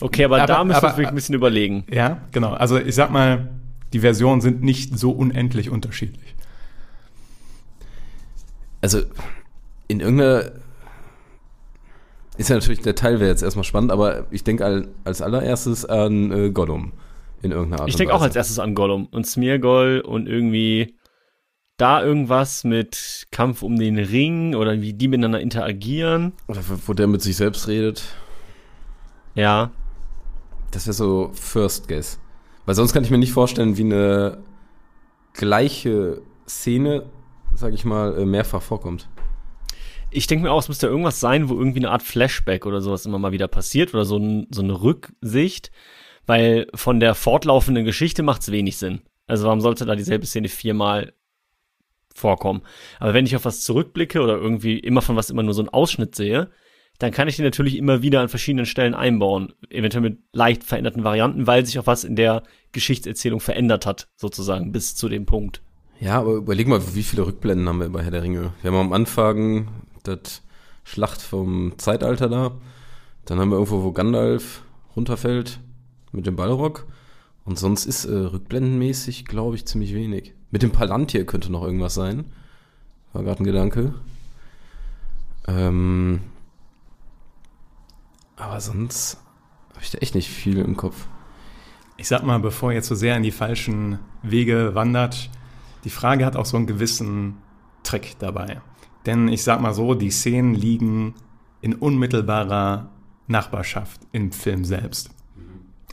[0.00, 1.84] Okay, aber, Aber- da müssen wir wirklich ein bisschen überlegen.
[1.90, 2.52] Ja, genau.
[2.54, 3.48] Also ich sag mal,
[3.92, 6.34] die Versionen sind nicht so unendlich unterschiedlich.
[8.80, 9.00] Also,
[9.88, 10.50] in irgendeiner.
[12.36, 15.84] Ist ja natürlich, der Teil wäre jetzt erstmal spannend, aber ich denke al- als allererstes
[15.86, 16.92] an äh, Gollum.
[17.42, 20.94] In irgendeiner Art Ich denke auch als erstes an Gollum und Smeargol und irgendwie
[21.76, 26.32] da irgendwas mit Kampf um den Ring oder wie die miteinander interagieren.
[26.46, 28.04] Oder wo der mit sich selbst redet.
[29.34, 29.70] Ja.
[30.70, 32.20] Das wäre so First Guess.
[32.66, 34.38] Weil sonst kann ich mir nicht vorstellen, wie eine
[35.32, 37.04] gleiche Szene,
[37.54, 39.08] sag ich mal, äh, mehrfach vorkommt.
[40.10, 43.04] Ich denke mir auch, es müsste irgendwas sein, wo irgendwie eine Art Flashback oder sowas
[43.04, 45.72] immer mal wieder passiert oder so, ein, so eine Rücksicht,
[46.24, 49.02] weil von der fortlaufenden Geschichte macht es wenig Sinn.
[49.26, 51.14] Also warum sollte da dieselbe Szene viermal
[52.14, 52.62] vorkommen?
[53.00, 55.68] Aber wenn ich auf was zurückblicke oder irgendwie immer von was immer nur so einen
[55.68, 56.50] Ausschnitt sehe,
[56.98, 61.04] dann kann ich den natürlich immer wieder an verschiedenen Stellen einbauen, eventuell mit leicht veränderten
[61.04, 65.60] Varianten, weil sich auch was in der Geschichtserzählung verändert hat, sozusagen, bis zu dem Punkt.
[66.00, 68.52] Ja, aber überleg mal, wie viele Rückblenden haben wir bei Herr der Ringe?
[68.62, 69.68] Wir haben am Anfang
[70.02, 70.42] das
[70.84, 72.52] Schlacht vom Zeitalter da.
[73.24, 74.62] Dann haben wir irgendwo, wo Gandalf
[74.94, 75.58] runterfällt
[76.12, 76.86] mit dem Ballrock.
[77.44, 80.34] Und sonst ist äh, rückblendenmäßig, glaube ich, ziemlich wenig.
[80.50, 82.24] Mit dem Palantir könnte noch irgendwas sein.
[83.12, 83.94] War gerade ein Gedanke.
[85.46, 86.20] Ähm,
[88.36, 89.18] aber sonst
[89.70, 91.06] habe ich da echt nicht viel im Kopf.
[91.96, 95.30] Ich sag mal, bevor ihr zu sehr in die falschen Wege wandert,
[95.84, 97.36] die Frage hat auch so einen gewissen
[97.82, 98.62] Trick dabei.
[99.06, 101.14] Denn ich sag mal so, die Szenen liegen
[101.60, 102.90] in unmittelbarer
[103.26, 105.10] Nachbarschaft im Film selbst.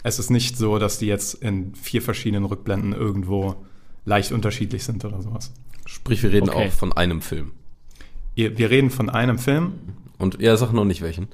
[0.04, 3.66] Es ist nicht so, dass die jetzt in vier verschiedenen Rückblenden irgendwo
[4.06, 5.52] leicht unterschiedlich sind oder sowas.
[5.86, 6.68] Sprich, wir reden Okay.
[6.68, 7.52] auch von einem Film.
[8.36, 9.74] Wir reden von einem Film.
[10.18, 11.28] Und er sagt noch nicht welchen.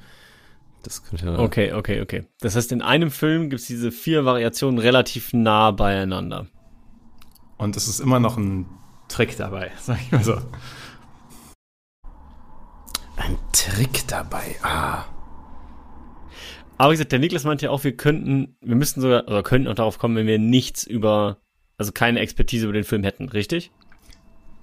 [0.84, 1.40] Das könnte ja.
[1.40, 2.26] Okay, okay, okay.
[2.40, 6.48] Das heißt, in einem Film gibt es diese vier Variationen relativ nah beieinander.
[7.58, 8.66] Und es ist immer noch ein
[9.10, 10.38] Trick dabei, sag ich mal so.
[13.18, 14.56] Ein Trick dabei.
[14.62, 15.06] Ah.
[16.78, 19.68] Aber wie gesagt, der Niklas meinte ja auch, wir könnten, wir müssten sogar, oder könnten
[19.68, 21.38] auch darauf kommen, wenn wir nichts über,
[21.78, 23.72] also keine Expertise über den Film hätten, richtig?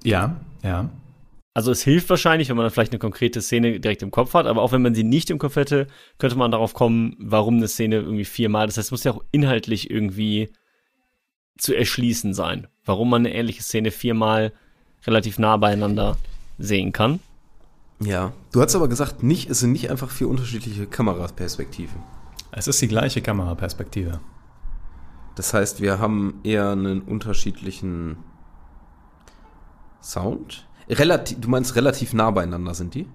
[0.04, 0.90] Ja, ja.
[1.54, 4.46] Also es hilft wahrscheinlich, wenn man dann vielleicht eine konkrete Szene direkt im Kopf hat,
[4.46, 5.86] aber auch wenn man sie nicht im Kopf hätte,
[6.18, 9.22] könnte man darauf kommen, warum eine Szene irgendwie viermal, das heißt, es muss ja auch
[9.30, 10.50] inhaltlich irgendwie
[11.56, 12.66] zu erschließen sein.
[12.84, 14.52] Warum man eine ähnliche Szene viermal
[15.06, 16.16] relativ nah beieinander
[16.58, 17.20] sehen kann.
[18.00, 18.32] Ja.
[18.52, 22.02] Du hast aber gesagt, nicht, es sind nicht einfach vier unterschiedliche Kameraperspektiven.
[22.52, 24.20] Es ist die gleiche Kameraperspektive.
[25.34, 28.16] Das heißt, wir haben eher einen unterschiedlichen
[30.00, 30.66] Sound.
[30.88, 33.08] Relativ, du meinst relativ nah beieinander sind die,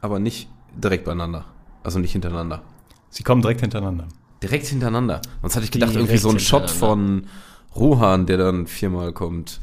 [0.00, 1.46] aber nicht direkt beieinander.
[1.82, 2.62] Also nicht hintereinander.
[3.10, 4.06] Sie kommen direkt hintereinander.
[4.42, 5.22] Direkt hintereinander.
[5.40, 7.26] Sonst hatte ich gedacht, Direkt irgendwie so ein Shot von
[7.74, 9.60] Rohan, der dann viermal kommt.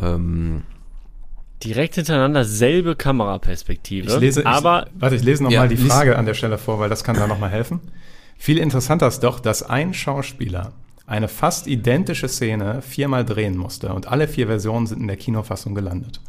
[0.00, 0.62] Ähm,
[1.64, 4.08] Direkt hintereinander selbe Kameraperspektive.
[4.12, 6.78] Ich lese, aber ich, warte, ich lese nochmal Ja, die Frage an der Stelle vor,
[6.80, 7.80] weil das kann da nochmal helfen.
[8.36, 10.72] Viel interessanter ist doch, dass ein Schauspieler
[11.06, 15.74] eine fast identische Szene viermal drehen musste und alle vier Versionen sind in der Kinofassung
[15.74, 16.20] gelandet.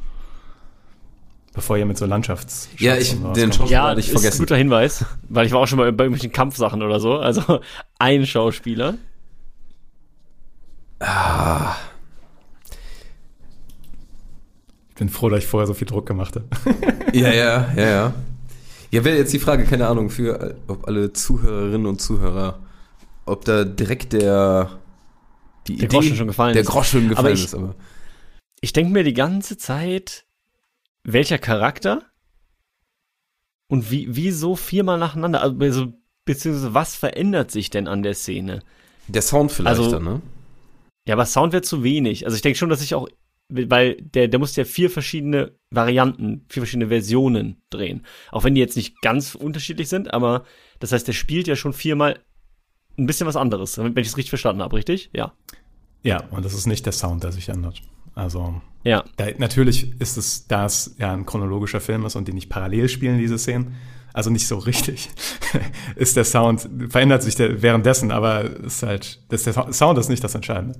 [1.56, 3.54] Bevor ihr mit so Landschafts Ja, ich- den.
[3.54, 4.39] Schauspieler ja, hatte ich ist ein vergessen.
[4.39, 7.17] guter Hinweis, weil ich war auch schon mal bei irgendwelchen Kampfsachen oder so.
[7.19, 7.60] Also
[8.00, 8.96] ein Schauspieler.
[14.93, 16.45] Ich bin froh, dass ich vorher so viel Druck gemacht habe.
[17.13, 18.13] ja, ja, ja, ja.
[18.91, 22.60] Ja, wäre jetzt die Frage, keine Ahnung, für ob alle Zuhörerinnen und Zuhörer,
[23.25, 24.69] ob da direkt der
[25.67, 26.69] die Der Groschen schon gefallen der ist.
[26.69, 27.73] Groschen Aber gefallen ich- ist, aber
[28.62, 30.25] Ich denke mir die ganze Zeit,
[31.03, 32.03] welcher Charakter
[33.69, 35.41] und wie, wieso viermal nacheinander?
[35.41, 35.93] Also,
[36.25, 38.62] beziehungsweise was verändert sich denn an der Szene?
[39.08, 40.21] der Sound vielleicht Also- dann, ne?
[41.08, 42.25] Ja, aber Sound wäre zu wenig.
[42.25, 43.10] Also ich denke schon, dass ich auch,
[43.54, 48.06] weil der, der muss ja vier verschiedene Varianten, vier verschiedene Versionen drehen.
[48.32, 50.44] Auch wenn die jetzt nicht ganz unterschiedlich sind, aber
[50.80, 52.20] das heißt, der spielt ja schon viermal
[52.98, 55.10] ein bisschen was anderes, wenn ich es richtig verstanden habe, richtig?
[55.13, 55.34] Ja.
[56.04, 57.82] Ja, und das ist nicht der Sound, der sich ändert.
[58.16, 59.04] Also, Ja.
[59.18, 62.89] da, natürlich ist es, da es ja ein chronologischer Film ist und die nicht parallel
[62.89, 63.76] spielen, diese Szenen,
[64.13, 65.10] also nicht so richtig,
[65.96, 70.24] ist der Sound, verändert sich der währenddessen, aber ist halt, das, der Sound ist nicht
[70.24, 70.80] das Entscheidende.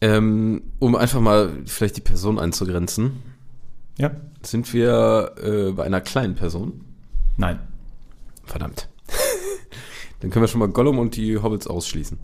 [0.00, 3.22] Ähm, um einfach mal vielleicht die Person einzugrenzen,
[3.98, 4.10] Ja?
[4.42, 6.84] sind wir äh, bei einer kleinen Person.
[7.36, 7.58] Nein.
[8.44, 8.88] Verdammt.
[10.20, 12.18] Dann können wir schon mal Gollum und die Hobbits ausschließen.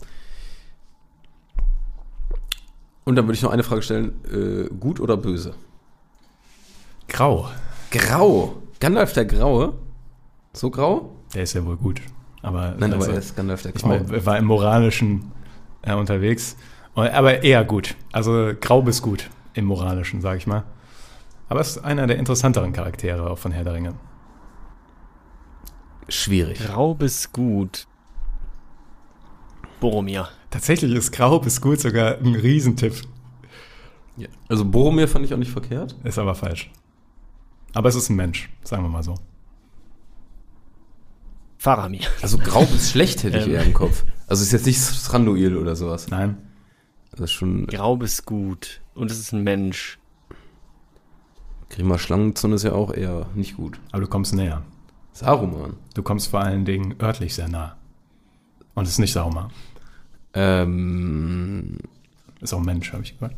[3.05, 5.53] Und dann würde ich noch eine Frage stellen: äh, Gut oder böse?
[7.07, 7.49] Grau.
[7.89, 8.61] Grau.
[8.81, 9.73] Gandalf der Graue.
[10.53, 11.15] So grau?
[11.33, 12.01] Der ist ja wohl gut.
[12.41, 13.99] Aber, Nein, also, aber er ist Gandalf der ich Graue.
[14.01, 15.31] meine, er war im Moralischen
[15.83, 16.57] äh, unterwegs.
[17.05, 17.95] Aber eher gut.
[18.11, 20.63] Also grau bis gut im Moralischen, sag ich mal.
[21.49, 23.93] Aber es ist einer der interessanteren Charaktere auch von Herr der Ringe.
[26.09, 26.59] Schwierig.
[26.59, 27.87] Grau bis gut.
[29.79, 30.27] Boromir.
[30.49, 32.95] Tatsächlich ist grau bis gut sogar ein Riesentipp.
[34.15, 34.27] Ja.
[34.49, 35.95] Also Boromir fand ich auch nicht verkehrt.
[36.03, 36.71] Ist aber falsch.
[37.73, 39.15] Aber es ist ein Mensch, sagen wir mal so.
[41.59, 42.07] Faramir.
[42.21, 43.53] Also grau bis schlecht hätte ich Ähm.
[43.53, 44.03] eher im Kopf.
[44.27, 46.07] Also ist jetzt nicht Thranduil oder sowas.
[46.09, 46.37] Nein.
[47.17, 48.81] Das ist schon Grau bis gut.
[48.93, 49.99] Und es ist ein Mensch.
[51.69, 53.79] Grima Schlangenzunge ist ja auch eher nicht gut.
[53.91, 54.63] Aber du kommst näher.
[55.11, 55.75] Saruman.
[55.95, 57.75] Du kommst vor allen Dingen örtlich sehr nah.
[58.75, 59.49] Und es ist nicht Sauma.
[60.33, 61.77] Ähm,
[62.41, 63.35] Ist auch ein Mensch, habe ich gehört.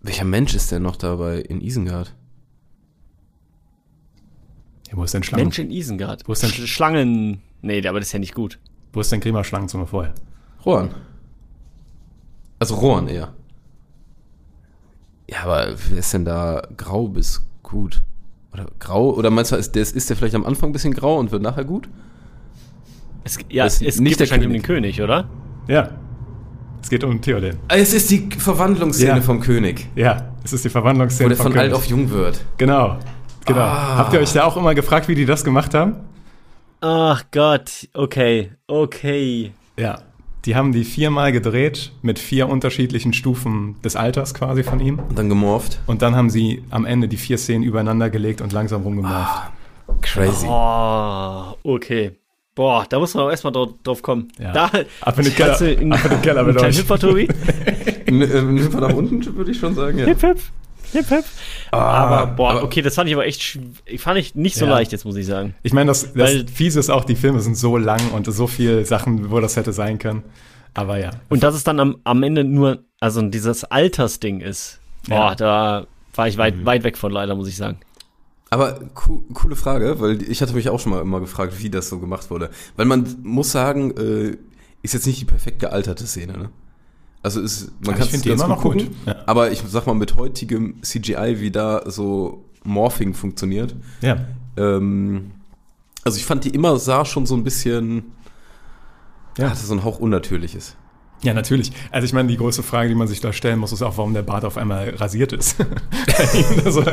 [0.00, 2.14] welcher Mensch ist denn noch dabei in Isengard?
[4.88, 5.44] Ja, wo ist denn Schlangen?
[5.44, 6.26] Mensch in Isengard.
[6.26, 7.42] Wo ist denn- Sch Schlangen.
[7.60, 8.58] Nee, aber das ist ja nicht gut.
[8.92, 10.14] Wo ist denn Grima Schlangenzunge vorher?
[10.64, 10.94] Rohan.
[12.58, 13.32] Also Rohan eher.
[15.28, 18.02] Ja, aber wer ist denn da grau bis gut?
[18.52, 19.10] Oder grau?
[19.10, 21.42] Oder meinst du, ist der, ist der vielleicht am Anfang ein bisschen grau und wird
[21.42, 21.88] nachher gut?
[23.24, 25.02] Es, ja, Das es ist nicht geht der wahrscheinlich um den König.
[25.02, 25.28] Oder?
[25.66, 25.90] Ja.
[26.80, 27.56] Es geht um Theoden.
[27.68, 29.20] Ah, Es ist die Verwandlungsszene Ja.
[29.20, 31.76] vom König, Ja, es ist die wo Verwandlungsszene der von vom alt König.
[31.76, 32.44] auf jung wird.
[32.58, 32.98] Genau.
[33.44, 33.60] Genau.
[33.60, 33.96] Ah.
[33.96, 35.96] Habt ihr euch da auch immer gefragt, wie die das gemacht haben?
[36.80, 39.52] Ach Gott, okay, okay.
[39.76, 39.98] Ja.
[40.46, 45.00] Die haben die viermal gedreht mit vier unterschiedlichen Stufen des Alters quasi von ihm.
[45.08, 45.80] Und dann gemorpht.
[45.86, 49.50] Und dann haben sie am Ende die vier Szenen übereinander gelegt und langsam rumgemorpht.
[50.02, 50.46] Crazy.
[50.48, 52.12] Oh, okay.
[52.54, 54.28] Boah, da muss man auch erstmal drauf, drauf kommen.
[54.38, 54.52] Ja.
[54.52, 55.60] Da, Ab in den Keller.
[55.62, 56.78] In- Ab in den Keller mit euch.
[56.78, 57.28] Hüpfer, Tobi?
[58.06, 60.04] Äh, Nimmt man nach unten, würde ich schon sagen, ja.
[60.06, 60.38] hip, hip.
[60.92, 61.24] Hip, hip.
[61.70, 63.58] aber, boah, aber- okay, das fand ich aber echt,
[63.98, 64.72] fand ich nicht so Ja.
[64.72, 65.54] leicht, jetzt muss ich sagen.
[65.62, 68.46] Ich meine, das, das Weil- Fiese ist auch, die Filme sind so lang und so
[68.46, 70.22] viele Sachen, wo das hätte sein können.
[70.74, 71.10] Aber ja.
[71.28, 74.78] Und dass es dann am, am Ende nur, also dieses Altersding ist,
[75.08, 75.34] boah, Ja.
[75.34, 76.40] da war ich Mhm.
[76.40, 77.78] weit, weit weg von leider, muss ich sagen.
[78.50, 81.88] Aber co coole Frage, weil ich hatte mich auch schon mal immer gefragt, wie das
[81.88, 82.50] so gemacht wurde.
[82.76, 84.36] Weil man muss sagen, äh,
[84.82, 86.50] ist jetzt nicht die perfekt gealterte Szene, ne?
[87.26, 88.88] Also ist, man kann die immer noch gut.
[89.04, 89.16] Ja.
[89.26, 94.26] Aber ich sag mal, mit heutigem CGI, wie da so Morphing funktioniert, Ja.
[94.56, 95.32] ähm,
[96.04, 98.12] also ich fand die immer sah schon so ein bisschen,
[99.38, 99.50] Ja.
[99.50, 100.76] hatte so ein Hauch Unnatürliches.
[101.26, 101.72] Ja, natürlich.
[101.90, 104.14] Also ich meine, die große Frage, die man sich da stellen muss, ist auch, warum
[104.14, 105.56] der Bart auf einmal rasiert ist.
[106.64, 106.84] also,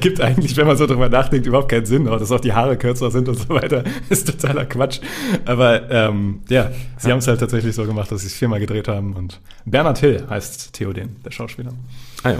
[0.00, 2.08] gibt eigentlich, wenn man so drüber nachdenkt, überhaupt keinen Sinn.
[2.08, 5.00] Aber dass auch die Haare kürzer sind und so weiter, ist totaler Quatsch.
[5.44, 8.88] Aber ähm, ja, sie haben es halt tatsächlich so gemacht, dass sie es viermal gedreht
[8.88, 9.12] haben.
[9.12, 11.74] Und Bernhard Hill heißt Theoden, der Schauspieler.
[12.22, 12.38] Ah ja.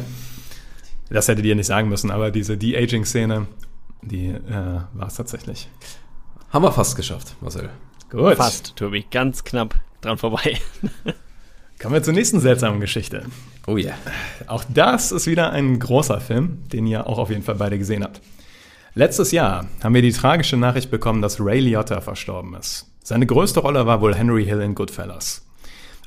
[1.11, 3.49] Das hättet ihr nicht sagen müssen, aber diese De-Aging-Szene,
[4.01, 5.69] die äh, war es tatsächlich.
[6.49, 7.69] Haben wir fast geschafft, Marcel.
[8.09, 8.37] Gut.
[8.37, 9.05] Fast, Tobi.
[9.11, 10.59] Ganz knapp dran vorbei.
[11.85, 13.27] Kommen wir zur nächsten seltsamen Geschichte.
[13.67, 13.89] Oh ja.
[13.89, 13.97] Yeah.
[14.47, 18.03] Auch das ist wieder ein großer Film, den ihr auch auf jeden Fall beide gesehen
[18.03, 18.23] habt.
[18.95, 22.91] Letztes Jahr haben wir die tragische Nachricht bekommen, dass Ray Liotta verstorben ist.
[23.03, 25.47] Seine größte Rolle war wohl Henry Hill in Goodfellas.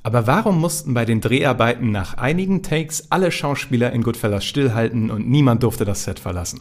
[0.01, 5.29] Aber warum mussten bei den Dreharbeiten nach einigen Takes alle Schauspieler in Goodfellas stillhalten und
[5.29, 6.59] niemand durfte das Set verlassen?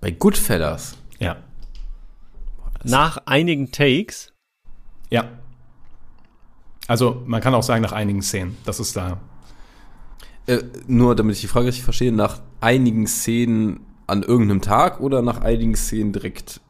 [0.00, 0.96] Bei Goodfellas?
[1.18, 1.38] Ja.
[2.84, 4.32] Nach einigen Takes?
[5.10, 5.24] Ja.
[6.88, 8.56] Also man kann auch sagen nach einigen Szenen.
[8.64, 9.20] Das ist da.
[10.46, 15.22] Äh, nur damit ich die Frage richtig verstehe, nach einigen Szenen an irgendeinem Tag oder
[15.22, 16.60] nach einigen Szenen direkt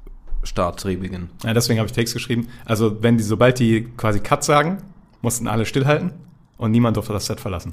[0.42, 1.30] Start, Drehbeginn?
[1.44, 2.48] Ja, deswegen habe ich Text geschrieben.
[2.64, 4.78] Also wenn die, sobald die quasi Cut sagen,
[5.22, 6.12] mussten alle stillhalten
[6.56, 7.72] und niemand durfte das Set verlassen.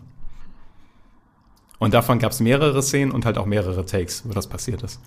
[1.80, 5.00] Und davon gab es mehrere Szenen und halt auch mehrere Takes, wo das passiert ist.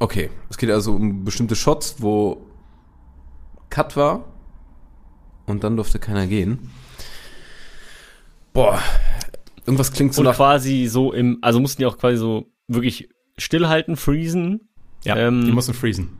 [0.00, 2.46] Okay, es geht also um bestimmte Shots, wo
[3.68, 4.24] Cut war
[5.50, 6.70] und dann durfte keiner gehen.
[8.52, 8.80] Boah,
[9.66, 10.36] irgendwas klingt so und nach...
[10.36, 14.68] quasi so im, also mussten die auch quasi so wirklich stillhalten, freezen.
[15.04, 16.18] Ja, Ähm, die mussten freezen.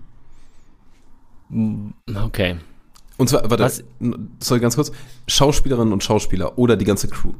[2.14, 2.56] Okay.
[3.16, 3.84] Und zwar, warte, Was-
[4.38, 4.92] sorry, ganz kurz.
[5.26, 7.32] Schauspielerinnen und Schauspieler oder die ganze Crew.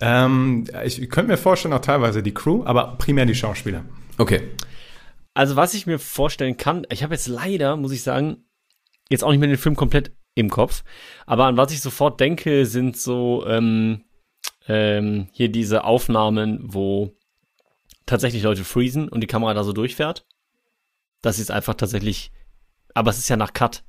[0.00, 3.84] Ähm, ich könnte mir vorstellen, auch teilweise die Crew, aber primär die Schauspieler.
[4.16, 4.42] Okay.
[5.34, 8.38] Also was ich mir vorstellen kann, ich habe jetzt leider, muss ich sagen,
[9.10, 10.82] jetzt auch nicht mehr den Film komplett im Kopf,
[11.26, 14.02] aber an was ich sofort denke, sind so ähm,
[14.66, 17.12] ähm, hier diese Aufnahmen, wo
[18.06, 20.26] tatsächlich Leute freezen und die Kamera da so durchfährt.
[21.22, 22.32] Das ist einfach tatsächlich,
[22.94, 23.84] aber es ist ja nach Cut.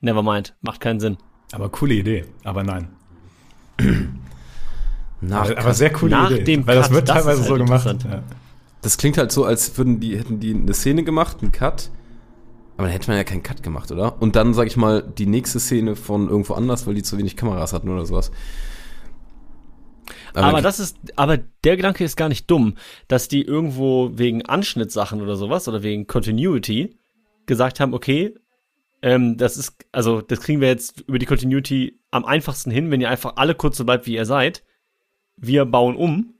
[0.00, 1.16] Nevermind, macht keinen Sinn.
[1.52, 2.88] Aber coole Idee, aber nein.
[5.20, 6.42] Nach, aber, aber sehr coole Nach Idee.
[6.42, 7.86] dem weil das Cut, wird das teilweise ist so halt gemacht.
[7.86, 8.12] interessant.
[8.28, 8.36] Ja.
[8.80, 11.90] das klingt halt so, als würden die, hätten die eine Szene gemacht, einen Cut.
[12.76, 14.20] Aber dann hätte man ja keinen Cut gemacht, oder?
[14.20, 17.36] Und dann, sag ich mal, die nächste Szene von irgendwo anders, weil die zu wenig
[17.36, 18.30] Kameras hatten oder sowas.
[20.34, 22.76] Aber, dann- das ist, aber der Gedanke ist gar nicht dumm,
[23.08, 26.96] dass die irgendwo wegen Anschnittsachen oder sowas oder wegen Continuity
[27.46, 28.34] gesagt haben, okay,
[29.02, 33.00] ähm, das ist, also das kriegen wir jetzt über die Continuity am einfachsten hin, wenn
[33.00, 34.62] ihr einfach alle kurz so bleibt, wie ihr seid.
[35.36, 36.34] Wir bauen um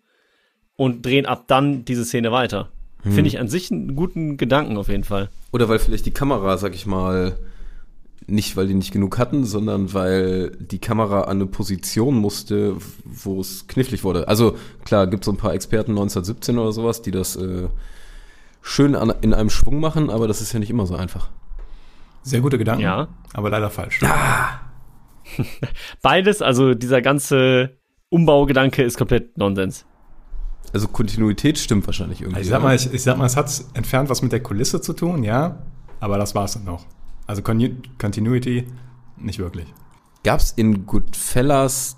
[0.77, 2.71] und drehen ab dann diese Szene weiter.
[3.03, 5.29] Finde ich an sich einen guten Gedanken auf jeden Fall.
[5.51, 7.37] Oder weil vielleicht die Kamera, sag ich mal,
[8.29, 13.41] nicht weil die nicht genug hatten, sondern weil die Kamera an eine Position musste, wo
[13.41, 14.29] es knifflig wurde.
[14.29, 17.67] Also klar, gibt so ein paar Experten 1917 oder sowas, die das äh,
[18.61, 21.29] schön an, in einem Schwung machen, aber das ist ja nicht immer so einfach.
[22.23, 23.09] Sehr gute Gedanken, Ja.
[23.35, 23.99] aber leider falsch.
[26.03, 27.77] Beides, also dieser ganze
[28.11, 29.85] Umbaugedanke ist komplett Nonsens.
[30.73, 32.37] Also Kontinuität stimmt wahrscheinlich irgendwie.
[32.39, 34.81] Also ich sag mal, ich, ich sag mal, es hat entfernt was mit der Kulisse
[34.81, 35.59] zu tun, ja,
[36.01, 36.85] aber das war's dann auch.
[37.27, 38.67] Also Con Continuity
[39.17, 39.73] nicht wirklich.
[40.25, 41.97] Gab's in Goodfellas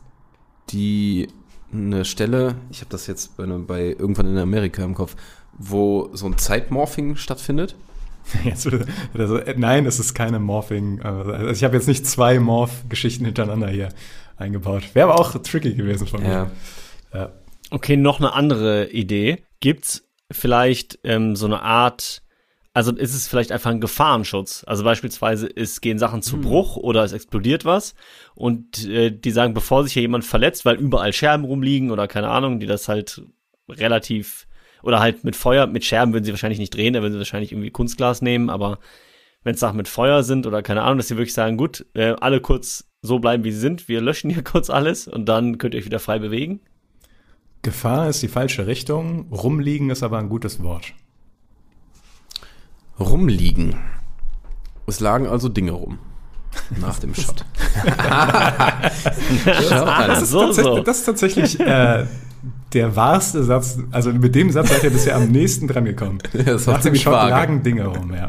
[0.71, 1.29] die
[1.73, 5.17] eine Stelle, ich habe das jetzt bei, einem- bei irgendwann in Amerika im Kopf,
[5.59, 7.77] wo so ein Zeitmorphing stattfindet?
[8.45, 8.67] Jetzt,
[9.13, 11.03] also, nein, es ist keine Morphing.
[11.03, 13.91] Also ich habe jetzt nicht zwei Morph-Geschichten hintereinander hier
[14.39, 14.95] eingebaut.
[14.95, 16.51] Wäre aber auch tricky gewesen von mir.
[17.13, 17.33] Ja.
[17.75, 19.39] Okay, noch eine andere Idee.
[19.59, 22.23] Gibt's vielleicht ähm, so eine Art,
[22.73, 24.63] also ist es vielleicht einfach ein Gefahrenschutz?
[24.65, 27.97] Also beispielsweise es gehen Sachen zu Bruch oder es explodiert was
[28.37, 32.29] und äh, die sagen, bevor sich hier jemand verletzt, weil überall Scherben rumliegen oder keine
[32.29, 33.23] Ahnung, die das halt
[33.69, 34.47] relativ
[34.85, 37.51] oder halt mit Feuer, mit Scherben würden sie wahrscheinlich nicht drehen, da würden sie wahrscheinlich
[37.51, 38.79] irgendwie Kunstglas nehmen, aber
[39.43, 42.15] wenn es Sachen mit Feuer sind oder keine Ahnung, dass sie wirklich sagen, gut, äh,
[42.21, 45.75] alle kurz so bleiben, wie sie sind, wir löschen hier kurz alles und dann könnt
[45.75, 46.61] ihr euch wieder frei bewegen.
[47.65, 50.93] Gefahr ist die falsche Richtung, rumliegen ist aber ein gutes Wort.
[53.01, 53.75] Rumliegen.
[54.87, 55.99] Es lagen also Dinge rum.
[56.81, 57.45] Nach dem Shot.
[57.99, 58.93] An.
[60.09, 60.83] Das ist, so, tatsächlich, so.
[60.83, 62.07] das ist tatsächlich äh,
[62.73, 63.79] der wahrste Satz.
[63.91, 66.19] Also mit dem Satz seid ihr bisher am nächsten dran gekommen.
[66.33, 67.31] das Nach dem Shot vage.
[67.31, 68.29] lagen Dinge rum, ja.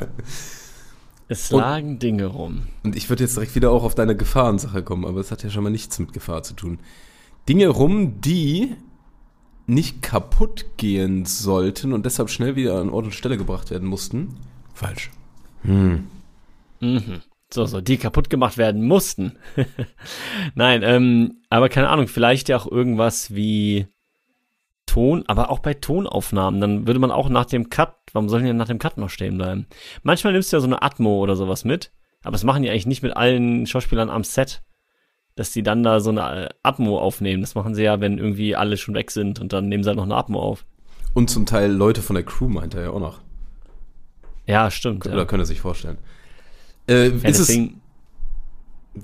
[1.28, 2.64] Es Und- lagen Dinge rum.
[2.84, 5.50] Und ich würde jetzt direkt wieder auch auf deine Gefahrensache kommen, aber es hat ja
[5.50, 6.80] schon mal nichts mit Gefahr zu tun.
[7.48, 8.76] Dinge rum, die
[9.68, 14.36] nicht kaputt gehen sollten und deshalb schnell wieder an Ort und Stelle gebracht werden mussten.
[14.74, 15.12] Falsch.
[15.64, 16.08] Mhm.
[17.52, 19.38] So, so, die kaputt gemacht werden mussten.
[20.56, 23.88] Nein, ähm, aber keine Ahnung, vielleicht ja auch irgendwas wie
[24.86, 28.48] Ton, aber auch bei Tonaufnahmen, dann würde man auch nach dem Cut, warum soll ich
[28.48, 29.68] denn nach dem Cut noch stehen bleiben?
[30.04, 31.92] Manchmal nimmst du ja so eine Atmo oder sowas mit,
[32.24, 34.62] aber das machen die eigentlich nicht mit allen Schauspielern am Set,
[35.36, 37.42] dass die dann da so eine äh, Atmo aufnehmen.
[37.42, 39.98] Das machen sie ja, wenn irgendwie alle schon weg sind und dann nehmen sie halt
[39.98, 40.66] noch eine Atmo auf.
[41.14, 43.20] Und zum Teil Leute von der Crew meint er ja auch noch.
[44.48, 45.06] Ja, stimmt.
[45.06, 45.26] Oder Ja.
[45.26, 45.98] könnte sich vorstellen.
[46.88, 47.58] Äh, Ja, ist es,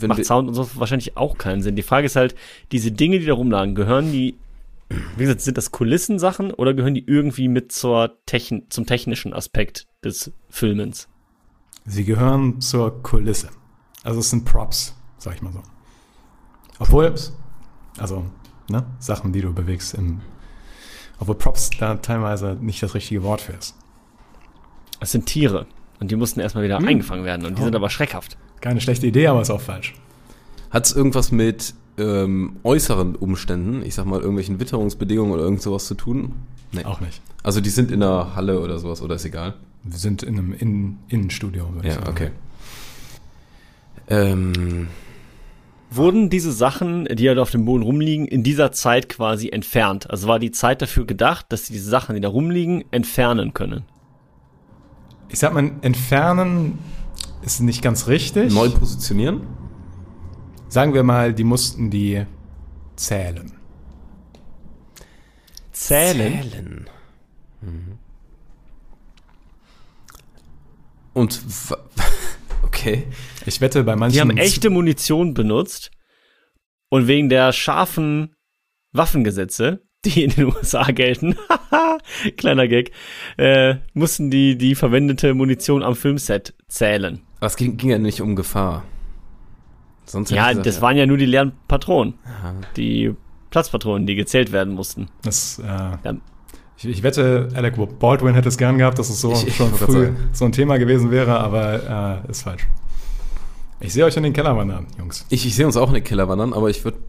[0.08, 1.76] macht Sound und so wahrscheinlich auch keinen Sinn.
[1.76, 2.36] Die Frage ist halt,
[2.72, 4.38] diese Dinge, die da rumlagen, gehören die,
[5.18, 9.88] wie gesagt, sind das Kulissensachen oder gehören die irgendwie mit zur Techn zum technischen Aspekt
[10.04, 11.08] des Filmens?
[11.86, 13.50] Sie gehören zur Kulisse.
[14.04, 15.62] Also es sind Props, sag ich mal so.
[16.82, 17.14] Obwohl,
[17.98, 18.26] also,
[18.70, 20.22] ne, Sachen, die du bewegst im,
[21.20, 23.76] obwohl Props da teilweise nicht das richtige Wort für ist.
[25.00, 25.66] Es sind Tiere
[26.00, 27.66] und die mussten erstmal wieder eingefangen werden und die Oh.
[27.66, 28.38] sind aber schreckhaft.
[28.62, 29.94] Keine schlechte Idee, aber ist auch falsch.
[30.72, 35.86] hat es irgendwas mit ähm, äußeren Umständen, ich sag mal irgendwelchen Witterungsbedingungen oder irgend sowas
[35.86, 36.34] zu tun?
[36.72, 36.86] Nee.
[36.86, 37.22] Auch nicht.
[37.44, 39.56] Also die sind in einer Halle oder sowas oder ist egal?
[39.84, 42.32] Wir sind in einem Innen Innenstudio, würde ich Ja, okay.
[44.08, 44.88] Ähm,
[45.94, 50.10] Wurden diese Sachen, die halt auf dem Boden rumliegen, in dieser Zeit quasi entfernt?
[50.10, 53.84] Also war die Zeit dafür gedacht, dass sie diese Sachen, die da rumliegen, entfernen können?
[55.28, 56.80] Ich sag mal, entfernen
[57.42, 58.54] ist nicht ganz richtig.
[58.54, 59.42] neu positionieren?
[60.70, 62.26] Sagen wir mal, die mussten die
[62.96, 63.52] zählen.
[65.74, 66.42] Zählen?
[66.52, 66.90] Zählen.
[67.62, 67.98] Mhm.
[71.14, 71.78] Und wa-
[72.82, 73.04] okay.
[73.46, 74.14] Ich wette, bei manchen.
[74.14, 75.92] Die haben echte Munition benutzt
[76.90, 78.36] und wegen der scharfen
[78.92, 81.36] Waffengesetze, die in den USA gelten,
[82.38, 82.92] kleiner Gag,
[83.38, 87.22] äh, mussten die die verwendete Munition am Filmset zählen.
[87.38, 88.84] Aber es ging, ging ja nicht um Gefahr.
[90.06, 92.16] Sonst Ja, gesagt, das waren ja nur die leeren Patronen,
[92.76, 93.14] die
[93.50, 95.10] Platzpatronen, die gezählt werden mussten.
[95.24, 96.16] Das, äh, Ja.
[96.84, 100.10] Ich, ich wette, Alec Baldwin hätte es gern gehabt, dass es so Ich- schon früh
[100.34, 102.68] so ein Thema gewesen wäre, aber äh, ist falsch.
[103.80, 105.26] Ich sehe euch in den Keller wandern, Jungs.
[105.30, 107.00] Ich, ich sehe uns auch in den Keller wandern, aber ich würde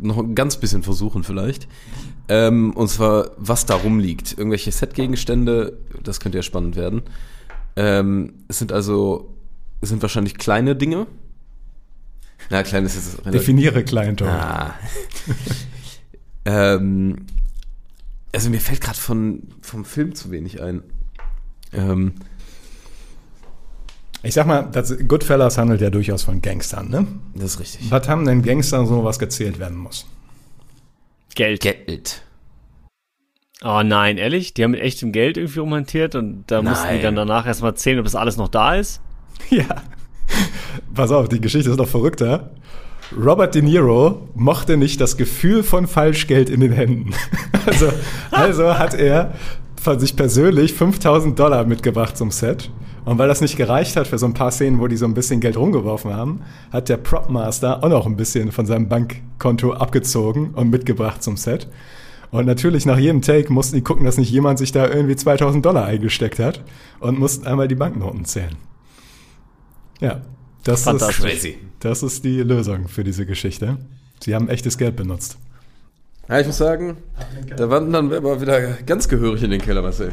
[0.00, 1.68] noch ein ganz bisschen versuchen vielleicht.
[2.28, 4.36] Ähm, und zwar, was da rumliegt.
[4.36, 7.02] Irgendwelche Set-Gegenstände, das könnte ja spannend werden.
[7.76, 9.34] Ähm, es sind also,
[9.80, 11.06] es sind wahrscheinlich kleine Dinge.
[12.50, 13.24] Na, klein ist jetzt.
[13.32, 14.28] Definiere klein, Tom.
[14.28, 14.74] Ah.
[16.44, 17.26] ähm,
[18.34, 20.82] also mir fällt gerade von vom Film zu wenig ein.
[21.72, 22.14] Ähm,
[24.22, 27.06] Ich sag mal, das, Goodfellas handelt ja durchaus von Gangstern, ne?
[27.34, 27.90] das ist richtig.
[27.90, 30.06] Was haben denn Gangster so, was gezählt werden muss?
[31.34, 31.60] Geld.
[31.60, 32.22] Geld.
[33.64, 34.54] Oh nein, ehrlich?
[34.54, 37.02] Die haben mit echtem Geld irgendwie rumhantiert und da mussten die Nein.
[37.02, 39.00] dann danach erstmal zählen, ob das alles noch da ist?
[39.50, 39.82] Ja.
[40.94, 42.50] Pass auf, die Geschichte ist noch verrückter.
[43.16, 47.10] Robert De Niro mochte nicht das Gefühl von Falschgeld in den Händen.
[47.64, 47.90] Also,
[48.32, 49.34] also hat er
[49.80, 52.70] von sich persönlich 5000 Dollar mitgebracht zum Set.
[53.04, 55.14] Und weil das nicht gereicht hat für so ein paar Szenen, wo die so ein
[55.14, 56.40] bisschen Geld rumgeworfen haben,
[56.72, 61.68] hat der Propmaster auch noch ein bisschen von seinem Bankkonto abgezogen und mitgebracht zum Set.
[62.32, 65.64] Und natürlich nach jedem Take mussten die gucken, dass nicht jemand sich da irgendwie 2000
[65.64, 66.64] Dollar eingesteckt hat
[66.98, 68.56] und mussten einmal die Banknoten zählen.
[70.00, 70.22] Ja,
[70.64, 71.08] das ist.
[71.08, 71.58] Crazy.
[71.80, 73.78] das ist die Lösung für diese Geschichte.
[74.20, 75.36] Sie haben echtes Geld benutzt.
[76.28, 76.98] Ja, ich muss sagen,
[77.56, 80.12] da wandern wir aber wieder ganz gehörig in den Keller, Marcel.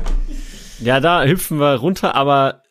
[0.80, 2.64] Ja, da hüpfen wir runter, aber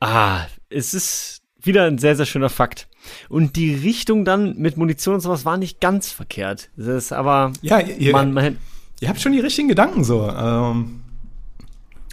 [0.00, 2.88] ah, es ist wieder ein sehr, sehr schöner Fakt.
[3.28, 6.70] Und die Richtung dann mit Munition und sowas war nicht ganz verkehrt.
[6.76, 8.58] Das ist aber, Ja, ihr, man, man,
[9.00, 10.28] ihr habt schon die richtigen Gedanken so.
[10.28, 11.00] Ähm,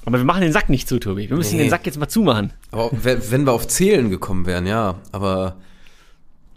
[0.05, 1.29] aber wir machen den Sack nicht zu, Tobi.
[1.29, 1.63] Wir müssen Nee.
[1.63, 2.51] den Sack jetzt mal zumachen.
[2.71, 5.55] Aber we- wenn wir auf Zählen gekommen wären, ja, aber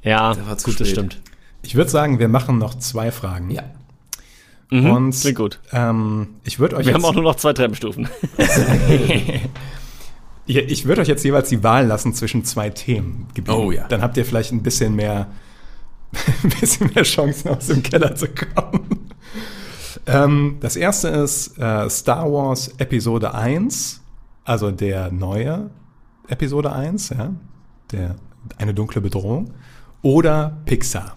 [0.02, 1.20] Ja, Der war zu gut, das stimmt.
[1.62, 3.50] ich würde sagen, wir machen noch zwei Fragen.
[3.50, 3.62] ja.
[4.70, 5.60] Mhm, Und klingt gut.
[5.72, 8.08] Ähm, ich würde euch Wir haben auch nur noch zwei Treppenstufen.
[10.46, 13.52] ich würde euch jetzt jeweils die Wahl lassen zwischen zwei Themengebieten.
[13.54, 13.86] Oh ja.
[13.88, 15.28] Dann habt ihr vielleicht ein bisschen mehr,
[16.42, 19.01] ein bisschen mehr Chancen aus dem Keller zu kommen.
[20.06, 24.00] Ähm, das erste ist äh, Star Wars Episode 1,
[24.44, 25.70] also der neue
[26.28, 27.32] Episode 1, ja,
[27.92, 28.16] der
[28.58, 29.52] eine dunkle Bedrohung,
[30.02, 31.16] oder Pixar.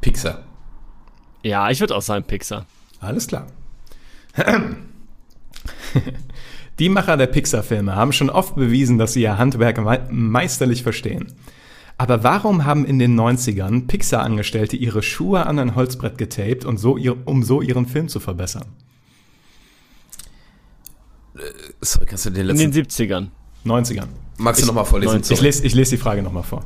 [0.00, 0.42] Pixar.
[1.42, 2.66] Ja, ich würde auch sagen Pixar.
[3.00, 3.46] Alles klar.
[6.78, 11.32] Die Macher der Pixar-Filme haben schon oft bewiesen, dass sie ihr Handwerk mei- meisterlich verstehen.
[11.96, 16.96] Aber warum haben in den 90ern Pixar-Angestellte ihre Schuhe an ein Holzbrett getaped, und so
[16.96, 18.66] ihr, um so ihren Film zu verbessern?
[21.80, 22.72] Sorry, kannst du den In letzten...
[22.72, 23.28] den 70ern.
[23.64, 24.08] 90ern.
[24.38, 25.22] Magst du nochmal vorlesen?
[25.28, 26.64] Ich lese, ich lese die Frage nochmal vor.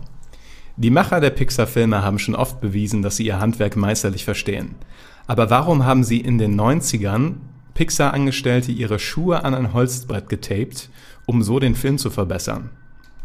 [0.76, 4.76] Die Macher der Pixar-Filme haben schon oft bewiesen, dass sie ihr Handwerk meisterlich verstehen.
[5.26, 7.34] Aber warum haben sie in den 90ern
[7.74, 10.88] Pixar-Angestellte ihre Schuhe an ein Holzbrett getaped,
[11.26, 12.70] um so den Film zu verbessern?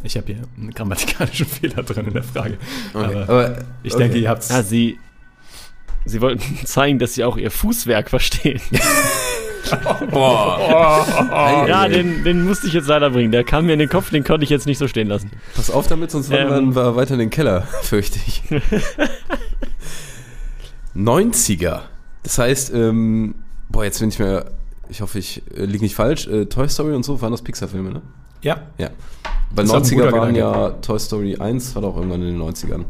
[0.04, 2.58] Ich habe hier einen grammatikalischen Fehler drin in der Frage.
[2.94, 4.04] Okay, Aber, aber, ich okay.
[4.04, 4.50] denke, ihr habt's.
[4.50, 5.00] Ja, sie,
[6.06, 8.62] sie wollten zeigen, dass sie auch ihr Fußwerk verstehen.
[10.12, 11.66] Boah.
[11.68, 13.32] Ja, den, den musste ich jetzt leider bringen.
[13.32, 15.32] Der kam mir in den Kopf, den konnte ich jetzt nicht so stehen lassen.
[15.56, 16.50] Pass auf damit, sonst Ähm.
[16.50, 18.44] wandern wir weiter in den Keller, fürchte ich.
[20.96, 21.82] 90er.
[22.24, 23.36] Das heißt, ähm,
[23.70, 24.52] boah, jetzt bin ich mir,
[24.90, 26.28] ich hoffe, ich äh, liege nicht falsch.
[26.28, 28.02] Äh, Toy Story und so waren das Pixar-Filme, ne?
[28.44, 28.90] Ja, Ja.
[29.56, 30.40] Ein 90er guter waren Gedanke.
[30.40, 32.86] ja Toy Story 1, war doch irgendwann in den 90ern.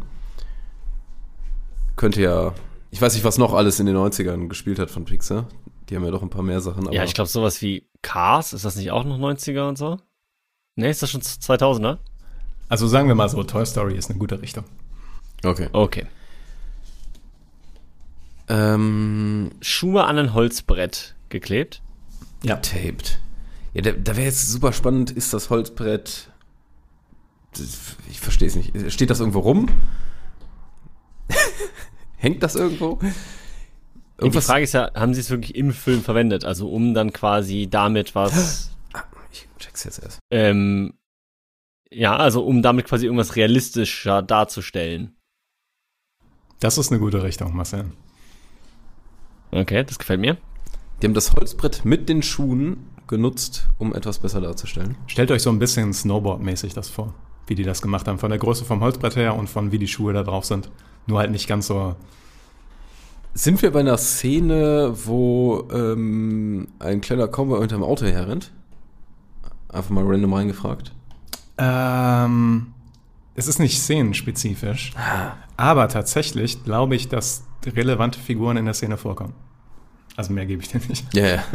[1.98, 2.54] Könnte ja,
[2.90, 5.48] ich weiß nicht, was noch alles in den 90ern gespielt hat von Pixar.
[5.90, 6.88] Die haben ja doch ein paar mehr Sachen.
[6.88, 9.98] Aber Ja, ich glaube, sowas wie Cars, ist das nicht auch noch 90er und so?
[10.76, 11.98] Ne, ist das schon 2000er?
[12.70, 14.64] also sagen wir mal so, Toy Story ist eine gute Richtung.
[15.44, 15.68] Okay.
[15.74, 16.08] Okay.
[18.48, 21.82] Ähm, Schuhe an ein Holzbrett geklebt.
[22.42, 22.56] Ja.
[22.58, 23.20] taped.
[23.74, 26.30] Ja, da, da wäre jetzt super spannend, ist das Holzbrett.
[28.10, 28.92] Ich verstehe es nicht.
[28.92, 29.68] Steht das irgendwo rum?
[32.18, 33.00] Hängt das irgendwo?
[34.22, 36.46] Ja, die Frage ist ja, haben sie es wirklich im Film verwendet?
[36.46, 40.20] Also um dann quasi damit was, Ah, ich check's jetzt erst.
[40.32, 40.94] ähm,
[41.92, 45.16] ja, also um damit quasi irgendwas realistischer darzustellen.
[46.60, 47.86] Das ist eine gute Richtung, Marcel.
[49.52, 50.38] Okay, das gefällt mir.
[51.02, 54.96] Die haben das Holzbrett mit den Schuhen genutzt, um etwas besser darzustellen.
[55.08, 57.14] Stellt euch so ein bisschen Snowboard-mäßig das vor,
[57.48, 58.20] wie die das gemacht haben.
[58.20, 60.70] Von der Größe vom Holzbrett her und von wie die Schuhe da drauf sind.
[61.08, 61.96] Nur halt nicht ganz so.
[63.34, 68.52] Sind wir bei einer Szene, wo ähm, ein kleiner Cowboy unter dem Auto herrennt?
[69.70, 70.94] Einfach mal random reingefragt.
[71.58, 72.74] Ähm,
[73.36, 74.94] es ist nicht szenenspezifisch.
[75.58, 79.34] Aber tatsächlich glaube ich, dass relevante Figuren in der Szene vorkommen.
[80.16, 81.06] Also mehr gebe ich dir nicht.
[81.14, 81.44] Ja, ja.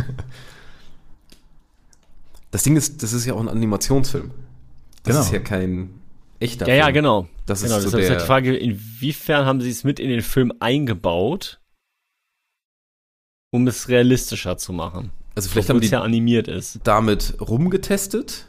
[2.50, 4.30] Das Ding ist, das ist ja auch ein Animationsfilm.
[5.02, 5.20] Das Genau.
[5.26, 5.90] ist ja kein
[6.40, 6.94] echter Ja, ja, Film.
[6.94, 7.28] genau.
[7.46, 10.08] Das ist genau, so ist der- halt die Frage, inwiefern haben sie es mit in
[10.08, 11.60] den Film eingebaut,
[13.50, 15.10] um es realistischer zu machen?
[15.34, 16.80] Also vielleicht haben es die ja animiert ist.
[16.84, 18.46] damit rumgetestet.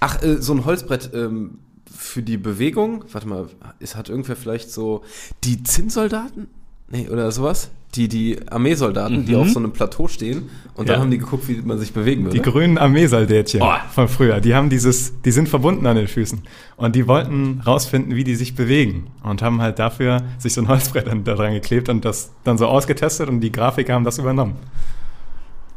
[0.00, 1.58] Ach, äh, so ein Holzbrett ähm,
[1.90, 3.04] für die Bewegung.
[3.12, 3.48] Warte mal,
[3.80, 5.02] es hat irgendwer vielleicht so
[5.44, 6.48] die Zinnsoldaten?
[6.88, 7.70] Nee, oder sowas?
[7.94, 9.40] Die, die Armeesoldaten, die Mhm.
[9.40, 11.00] auf so einem Plateau stehen und dann Ja.
[11.02, 12.36] haben die geguckt, wie man sich bewegen würde.
[12.36, 13.72] Die grünen Armeesoldätchen Oh.
[13.90, 16.42] von früher, die haben dieses, die sind verbunden an den Füßen.
[16.76, 19.06] Und die wollten rausfinden, wie die sich bewegen.
[19.22, 22.66] Und haben halt dafür sich so ein Holzbrett da dran geklebt und das dann so
[22.66, 24.56] ausgetestet und die Grafiker haben das übernommen.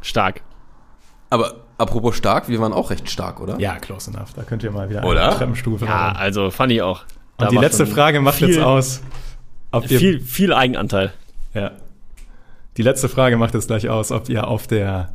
[0.01, 0.41] Stark.
[1.29, 3.59] Aber apropos stark, wir waren auch recht stark, oder?
[3.59, 4.33] Ja, close enough.
[4.35, 5.27] Da könnt ihr mal wieder Oder?
[5.27, 6.17] eine Treppenstufe Ja, machen.
[6.17, 7.03] also fand ich auch.
[7.37, 9.01] Da Und die letzte Frage macht jetzt aus,
[9.85, 11.13] Viel, viel Eigenanteil.
[11.53, 11.71] Ja.
[12.77, 15.13] Die letzte Frage macht jetzt gleich aus, ob ihr auf der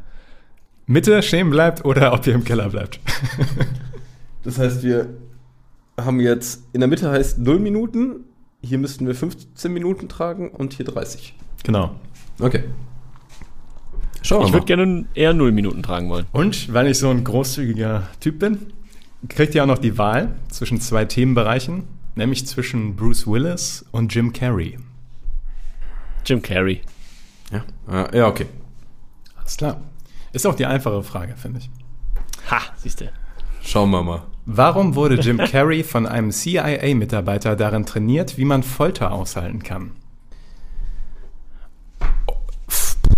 [0.87, 3.01] Mitte stehen bleibt oder ob ihr im Keller bleibt.
[4.45, 5.09] Das heißt, wir
[5.99, 8.25] haben jetzt, in der Mitte heißt 0 Minuten,
[8.63, 11.35] hier müssten wir 15 Minuten tragen und hier 30.
[11.63, 11.95] genau.
[12.39, 12.65] Okay.
[14.23, 16.27] Schauen wir Ich würde gerne eher null Minuten tragen wollen.
[16.33, 18.59] Und weil ich so ein großzügiger Typ bin,
[19.29, 21.85] kriegt ihr auch noch die Wahl zwischen zwei Themenbereichen,
[22.15, 24.79] nämlich zwischen Bruce Willis und Jim Carrey.
[26.25, 26.81] Jim Carrey.
[27.51, 28.47] Ja, äh, ja okay.
[29.37, 29.81] Alles klar.
[30.33, 31.71] Ist auch die einfache Frage, finde ich.
[32.51, 33.13] Ha, siehst du.
[33.63, 34.23] Schauen wir mal.
[34.47, 39.93] Warum wurde Jim Carrey von einem CIA-Mitarbeiter darin trainiert, wie man Folter aushalten kann?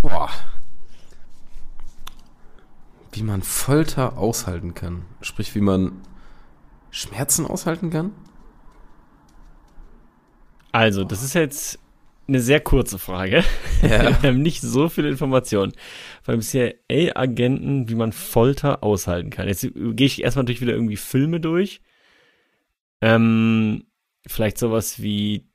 [0.02, 0.30] Boah.
[3.12, 5.02] Wie man Folter aushalten kann.
[5.20, 5.92] Sprich, wie man
[6.90, 8.12] Schmerzen aushalten kann?
[10.76, 11.78] Also, das ist jetzt
[12.28, 13.42] eine sehr kurze Frage.
[13.80, 14.22] Ja.
[14.22, 15.72] Wir haben nicht so viele Informationen.
[16.26, 19.48] Beim CIA-Agenten, wie man Folter aushalten kann.
[19.48, 21.80] Jetzt gehe ich erstmal natürlich wieder irgendwie Filme durch.
[23.00, 23.84] Ähm,
[24.26, 25.48] vielleicht sowas wie,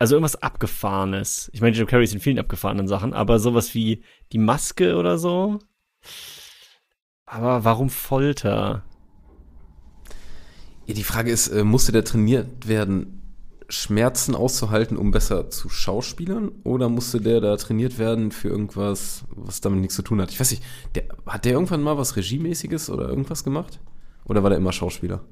[0.00, 1.48] also irgendwas Abgefahrenes.
[1.52, 4.02] Ich meine, Jim Carrey ist in vielen abgefahrenen Sachen, aber sowas wie
[4.32, 5.60] die Maske oder so.
[7.24, 8.82] Aber warum Folter?
[10.86, 13.25] Ja, die Frage ist, äh, musste der trainiert werden,
[13.68, 16.50] Schmerzen auszuhalten, um besser zu schauspielern?
[16.64, 20.30] Oder musste der da trainiert werden für irgendwas, was damit nichts zu tun hat?
[20.30, 20.62] Ich weiß nicht,
[20.94, 23.80] der, hat der irgendwann mal was Regiemäßiges oder irgendwas gemacht?
[24.24, 25.24] Oder war der immer Schauspieler?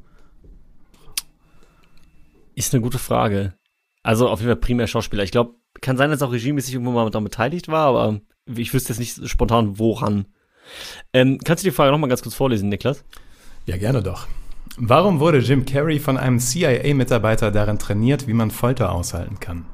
[2.55, 3.55] Ist eine gute Frage.
[4.03, 5.25] Also auf jeden Fall primär Schauspieler.
[5.25, 8.93] Ich glaube, kann sein, dass auch regiemäßig irgendwo mal daran beteiligt war, aber ich wüsste
[8.93, 10.27] jetzt nicht spontan woran.
[11.13, 13.05] Ähm, kannst du die Frage nochmal ganz kurz vorlesen, Niklas?
[13.67, 14.29] Ja, gerne doch.
[14.77, 19.67] Warum wurde Jim Carrey von einem CIA-Mitarbeiter darin trainiert, wie man Folter aushalten kann?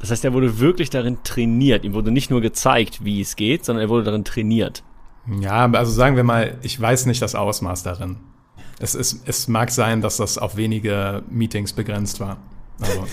[0.00, 1.84] Das heißt, er wurde wirklich darin trainiert.
[1.84, 4.82] Ihm wurde nicht nur gezeigt, wie es geht, sondern er wurde darin trainiert.
[5.40, 8.16] Ja, also sagen wir mal, ich weiß nicht das Ausmaß darin.
[8.78, 12.38] Es, ist, es mag sein, dass das auf wenige Meetings begrenzt war.
[12.80, 13.06] Also,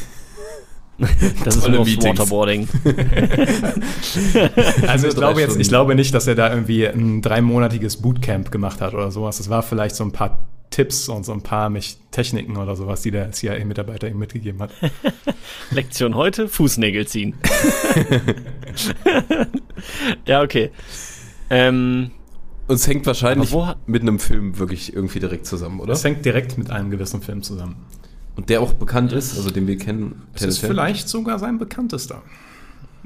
[1.44, 1.88] Das ist nur.
[1.88, 2.68] Waterboarding.
[4.88, 8.80] also ich glaube jetzt, ich glaube nicht, dass er da irgendwie ein dreimonatiges Bootcamp gemacht
[8.80, 9.40] hat oder sowas.
[9.40, 13.04] Es war vielleicht so ein paar Tipps und so ein paar mich Techniken oder sowas,
[13.04, 14.72] die der CIA-Mitarbeiter ihm mitgegeben hat.
[15.72, 17.36] Lektion heute, Fußnägel ziehen.
[20.26, 20.72] ja, okay.
[21.52, 22.10] Ähm,
[22.68, 23.54] Und es hängt wahrscheinlich
[23.86, 25.90] mit einem Film wirklich irgendwie direkt zusammen, oder?
[25.90, 27.76] Das hängt direkt mit einem gewissen Film zusammen.
[28.36, 30.24] Und der auch bekannt ist, also den wir kennen.
[30.34, 32.24] Es ist vielleicht sogar sein bekanntester.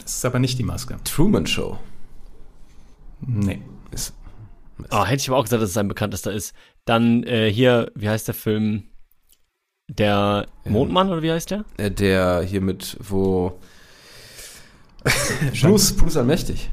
[0.05, 0.95] Es ist aber nicht die Maske.
[1.03, 1.77] Truman Show.
[3.19, 3.61] Nee.
[3.91, 4.13] Ist,
[4.89, 6.53] oh, hätte ich aber auch gesagt, dass es sein bekanntester ist.
[6.87, 8.83] Dann äh, hier, wie heißt der Film?
[9.89, 11.65] Der Mondmann oder wie heißt der?
[11.77, 13.59] äh, der hier mit, wo.
[15.61, 16.69] Bruce, Bruce Allmächtig.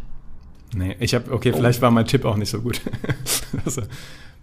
[0.75, 2.81] Nee, ich habe, okay, vielleicht war mein Tipp auch nicht so gut.
[3.65, 3.83] also,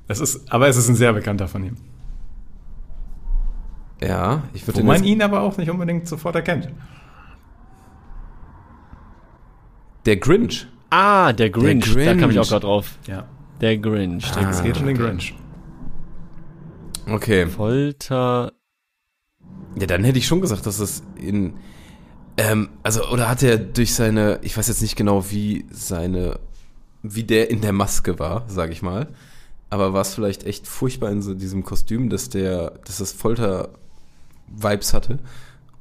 [0.07, 1.77] das ist, aber es ist ein sehr bekannter von ihm.
[4.01, 6.67] Ja, ich würde Wo man ihn aber auch nicht unbedingt sofort erkennt.
[10.05, 10.67] Der Grinch.
[10.89, 11.93] Ah, der Grinch.
[11.93, 12.49] Der Da kam ich auch Grinch.
[12.49, 12.97] gerade drauf.
[13.07, 13.25] Ja.
[13.61, 14.25] Der Grinch.
[14.35, 14.49] Ah.
[14.49, 15.35] Es geht um den Grinch.
[17.07, 17.47] Okay.
[17.47, 18.53] Folter.
[19.75, 21.53] Ja, dann hätte ich schon gesagt, dass es in.
[22.37, 24.39] Ähm, also, oder hat er durch seine.
[24.41, 26.39] Ich weiß jetzt nicht genau, wie seine.
[27.03, 29.07] Wie der in der Maske war, sage ich mal.
[29.69, 32.79] Aber war es vielleicht echt furchtbar in so diesem Kostüm, dass der.
[32.85, 35.19] dass das Folter-Vibes hatte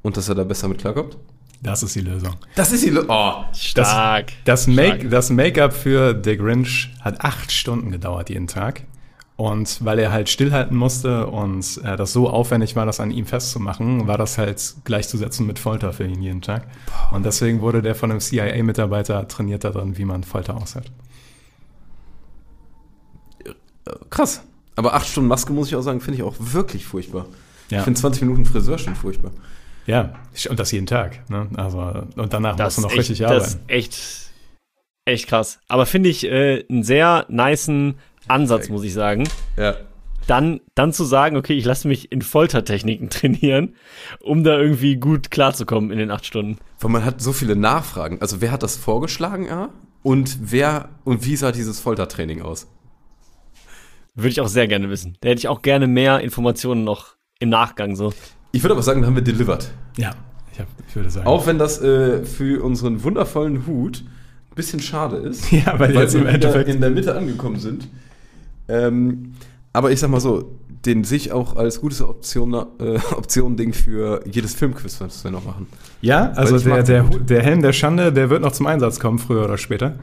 [0.01, 1.17] und dass er da besser mit klarkommt?
[1.61, 2.35] Das ist die Lösung.
[2.55, 2.89] Das ist die.
[2.89, 4.31] Lo oh, Stark.
[4.45, 4.65] Das.
[4.65, 8.83] Make, das Make-up für The Grinch hat acht Stunden gedauert jeden Tag.
[9.41, 13.25] Und weil er halt stillhalten musste und äh, das so aufwendig war, das an ihm
[13.25, 16.67] festzumachen, war das halt gleichzusetzen mit Folter für ihn jeden Tag.
[17.09, 20.91] Und deswegen wurde der von einem CIA-Mitarbeiter trainiert darin, wie man Folter aushält.
[24.11, 24.43] krass.
[24.75, 27.25] Aber acht Stunden Maske, muss ich auch sagen, finde ich auch wirklich furchtbar.
[27.71, 27.79] Ja.
[27.79, 29.31] Ich finde 20 Minuten Friseur schon furchtbar.
[29.87, 30.13] Ja,
[30.51, 31.27] und das jeden Tag.
[31.31, 31.47] Ne?
[31.57, 31.79] Also,
[32.15, 33.45] und danach Das musst du noch echt, richtig das arbeiten.
[33.45, 34.31] ist echt,
[35.05, 35.57] echt krass.
[35.67, 37.95] Aber finde ich äh, einen sehr nicen
[38.31, 39.27] Ansatz, muss ich sagen.
[39.57, 39.75] Ja.
[40.27, 43.75] Dann, dann zu sagen, okay, ich lasse mich in Foltertechniken trainieren,
[44.21, 46.57] um da irgendwie gut klarzukommen in den acht Stunden.
[46.79, 48.19] Weil man hat so viele Nachfragen.
[48.21, 49.69] Also wer hat das vorgeschlagen, A?
[50.03, 52.67] Und wer und wie sah dieses Foltertraining aus?
[54.15, 55.17] Würde ich auch sehr gerne wissen.
[55.21, 58.13] Da hätte ich auch gerne mehr Informationen noch im Nachgang so.
[58.51, 59.71] Ich würde aber sagen, da haben wir delivered.
[59.97, 60.11] Ja,
[60.53, 61.27] ich, hab, ich würde sagen.
[61.27, 64.03] Auch wenn das äh, für unseren wundervollen Hut
[64.51, 65.51] ein bisschen schade ist.
[65.51, 67.87] Ja, weil jetzt wir im Endeffekt- in der Mitte angekommen sind.
[68.71, 69.33] Ähm,
[69.73, 74.21] aber ich sag mal so, den sehe ich auch als gutes Option, äh, Option-Ding für
[74.25, 75.67] jedes Filmquiz, was wir noch machen.
[76.01, 79.45] Ja, also der, der, der Helm der Schande, der wird noch zum Einsatz kommen, früher
[79.45, 79.95] oder später.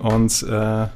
[0.00, 0.86] Und äh,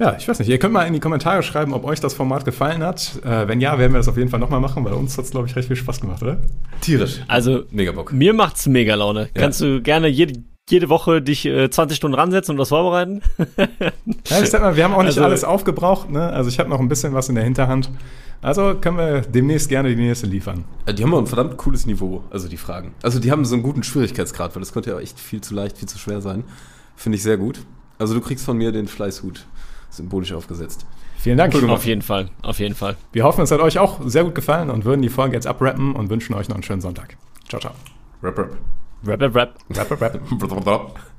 [0.00, 2.46] ja, ich weiß nicht, ihr könnt mal in die Kommentare schreiben, ob euch das Format
[2.46, 3.20] gefallen hat.
[3.22, 5.30] Äh, wenn ja, werden wir das auf jeden Fall nochmal machen, weil uns hat es,
[5.30, 6.38] glaube ich, recht viel Spaß gemacht, oder?
[6.80, 7.20] Tierisch.
[7.28, 8.10] Also Mega Bock.
[8.12, 9.28] mir macht's mega Laune.
[9.34, 13.22] Kannst du gerne jede, jede Woche dich äh, 20 Stunden ransetzen und das vorbereiten?
[14.28, 16.28] Ja, ich sag mal, wir haben auch nicht Also- alles aufgebraucht, ne?
[16.30, 17.90] Also ich habe noch ein bisschen was in der Hinterhand.
[18.42, 20.64] Also können wir demnächst gerne die nächste liefern.
[20.86, 22.94] Äh, Die haben auch ein verdammt cooles Niveau, also die Fragen.
[23.02, 25.78] Also die haben so einen guten Schwierigkeitsgrad, weil das könnte ja echt viel zu leicht,
[25.78, 26.44] viel zu schwer sein.
[26.96, 27.60] Finde ich sehr gut.
[27.98, 29.46] Also du kriegst von mir den Fleißhut
[29.90, 30.86] symbolisch aufgesetzt.
[31.18, 31.54] Vielen Dank.
[31.54, 32.96] Auf jeden Fall, auf jeden Fall.
[33.12, 35.94] Wir hoffen, es hat euch auch sehr gut gefallen und würden die Folge jetzt abrappen
[35.94, 37.16] und wünschen euch noch einen schönen Sonntag.
[37.48, 37.72] Ciao, ciao.
[38.22, 38.38] Rap.
[38.38, 38.56] Rap,
[39.02, 39.58] rap, rap.
[39.70, 40.98] Rap, rap, rap.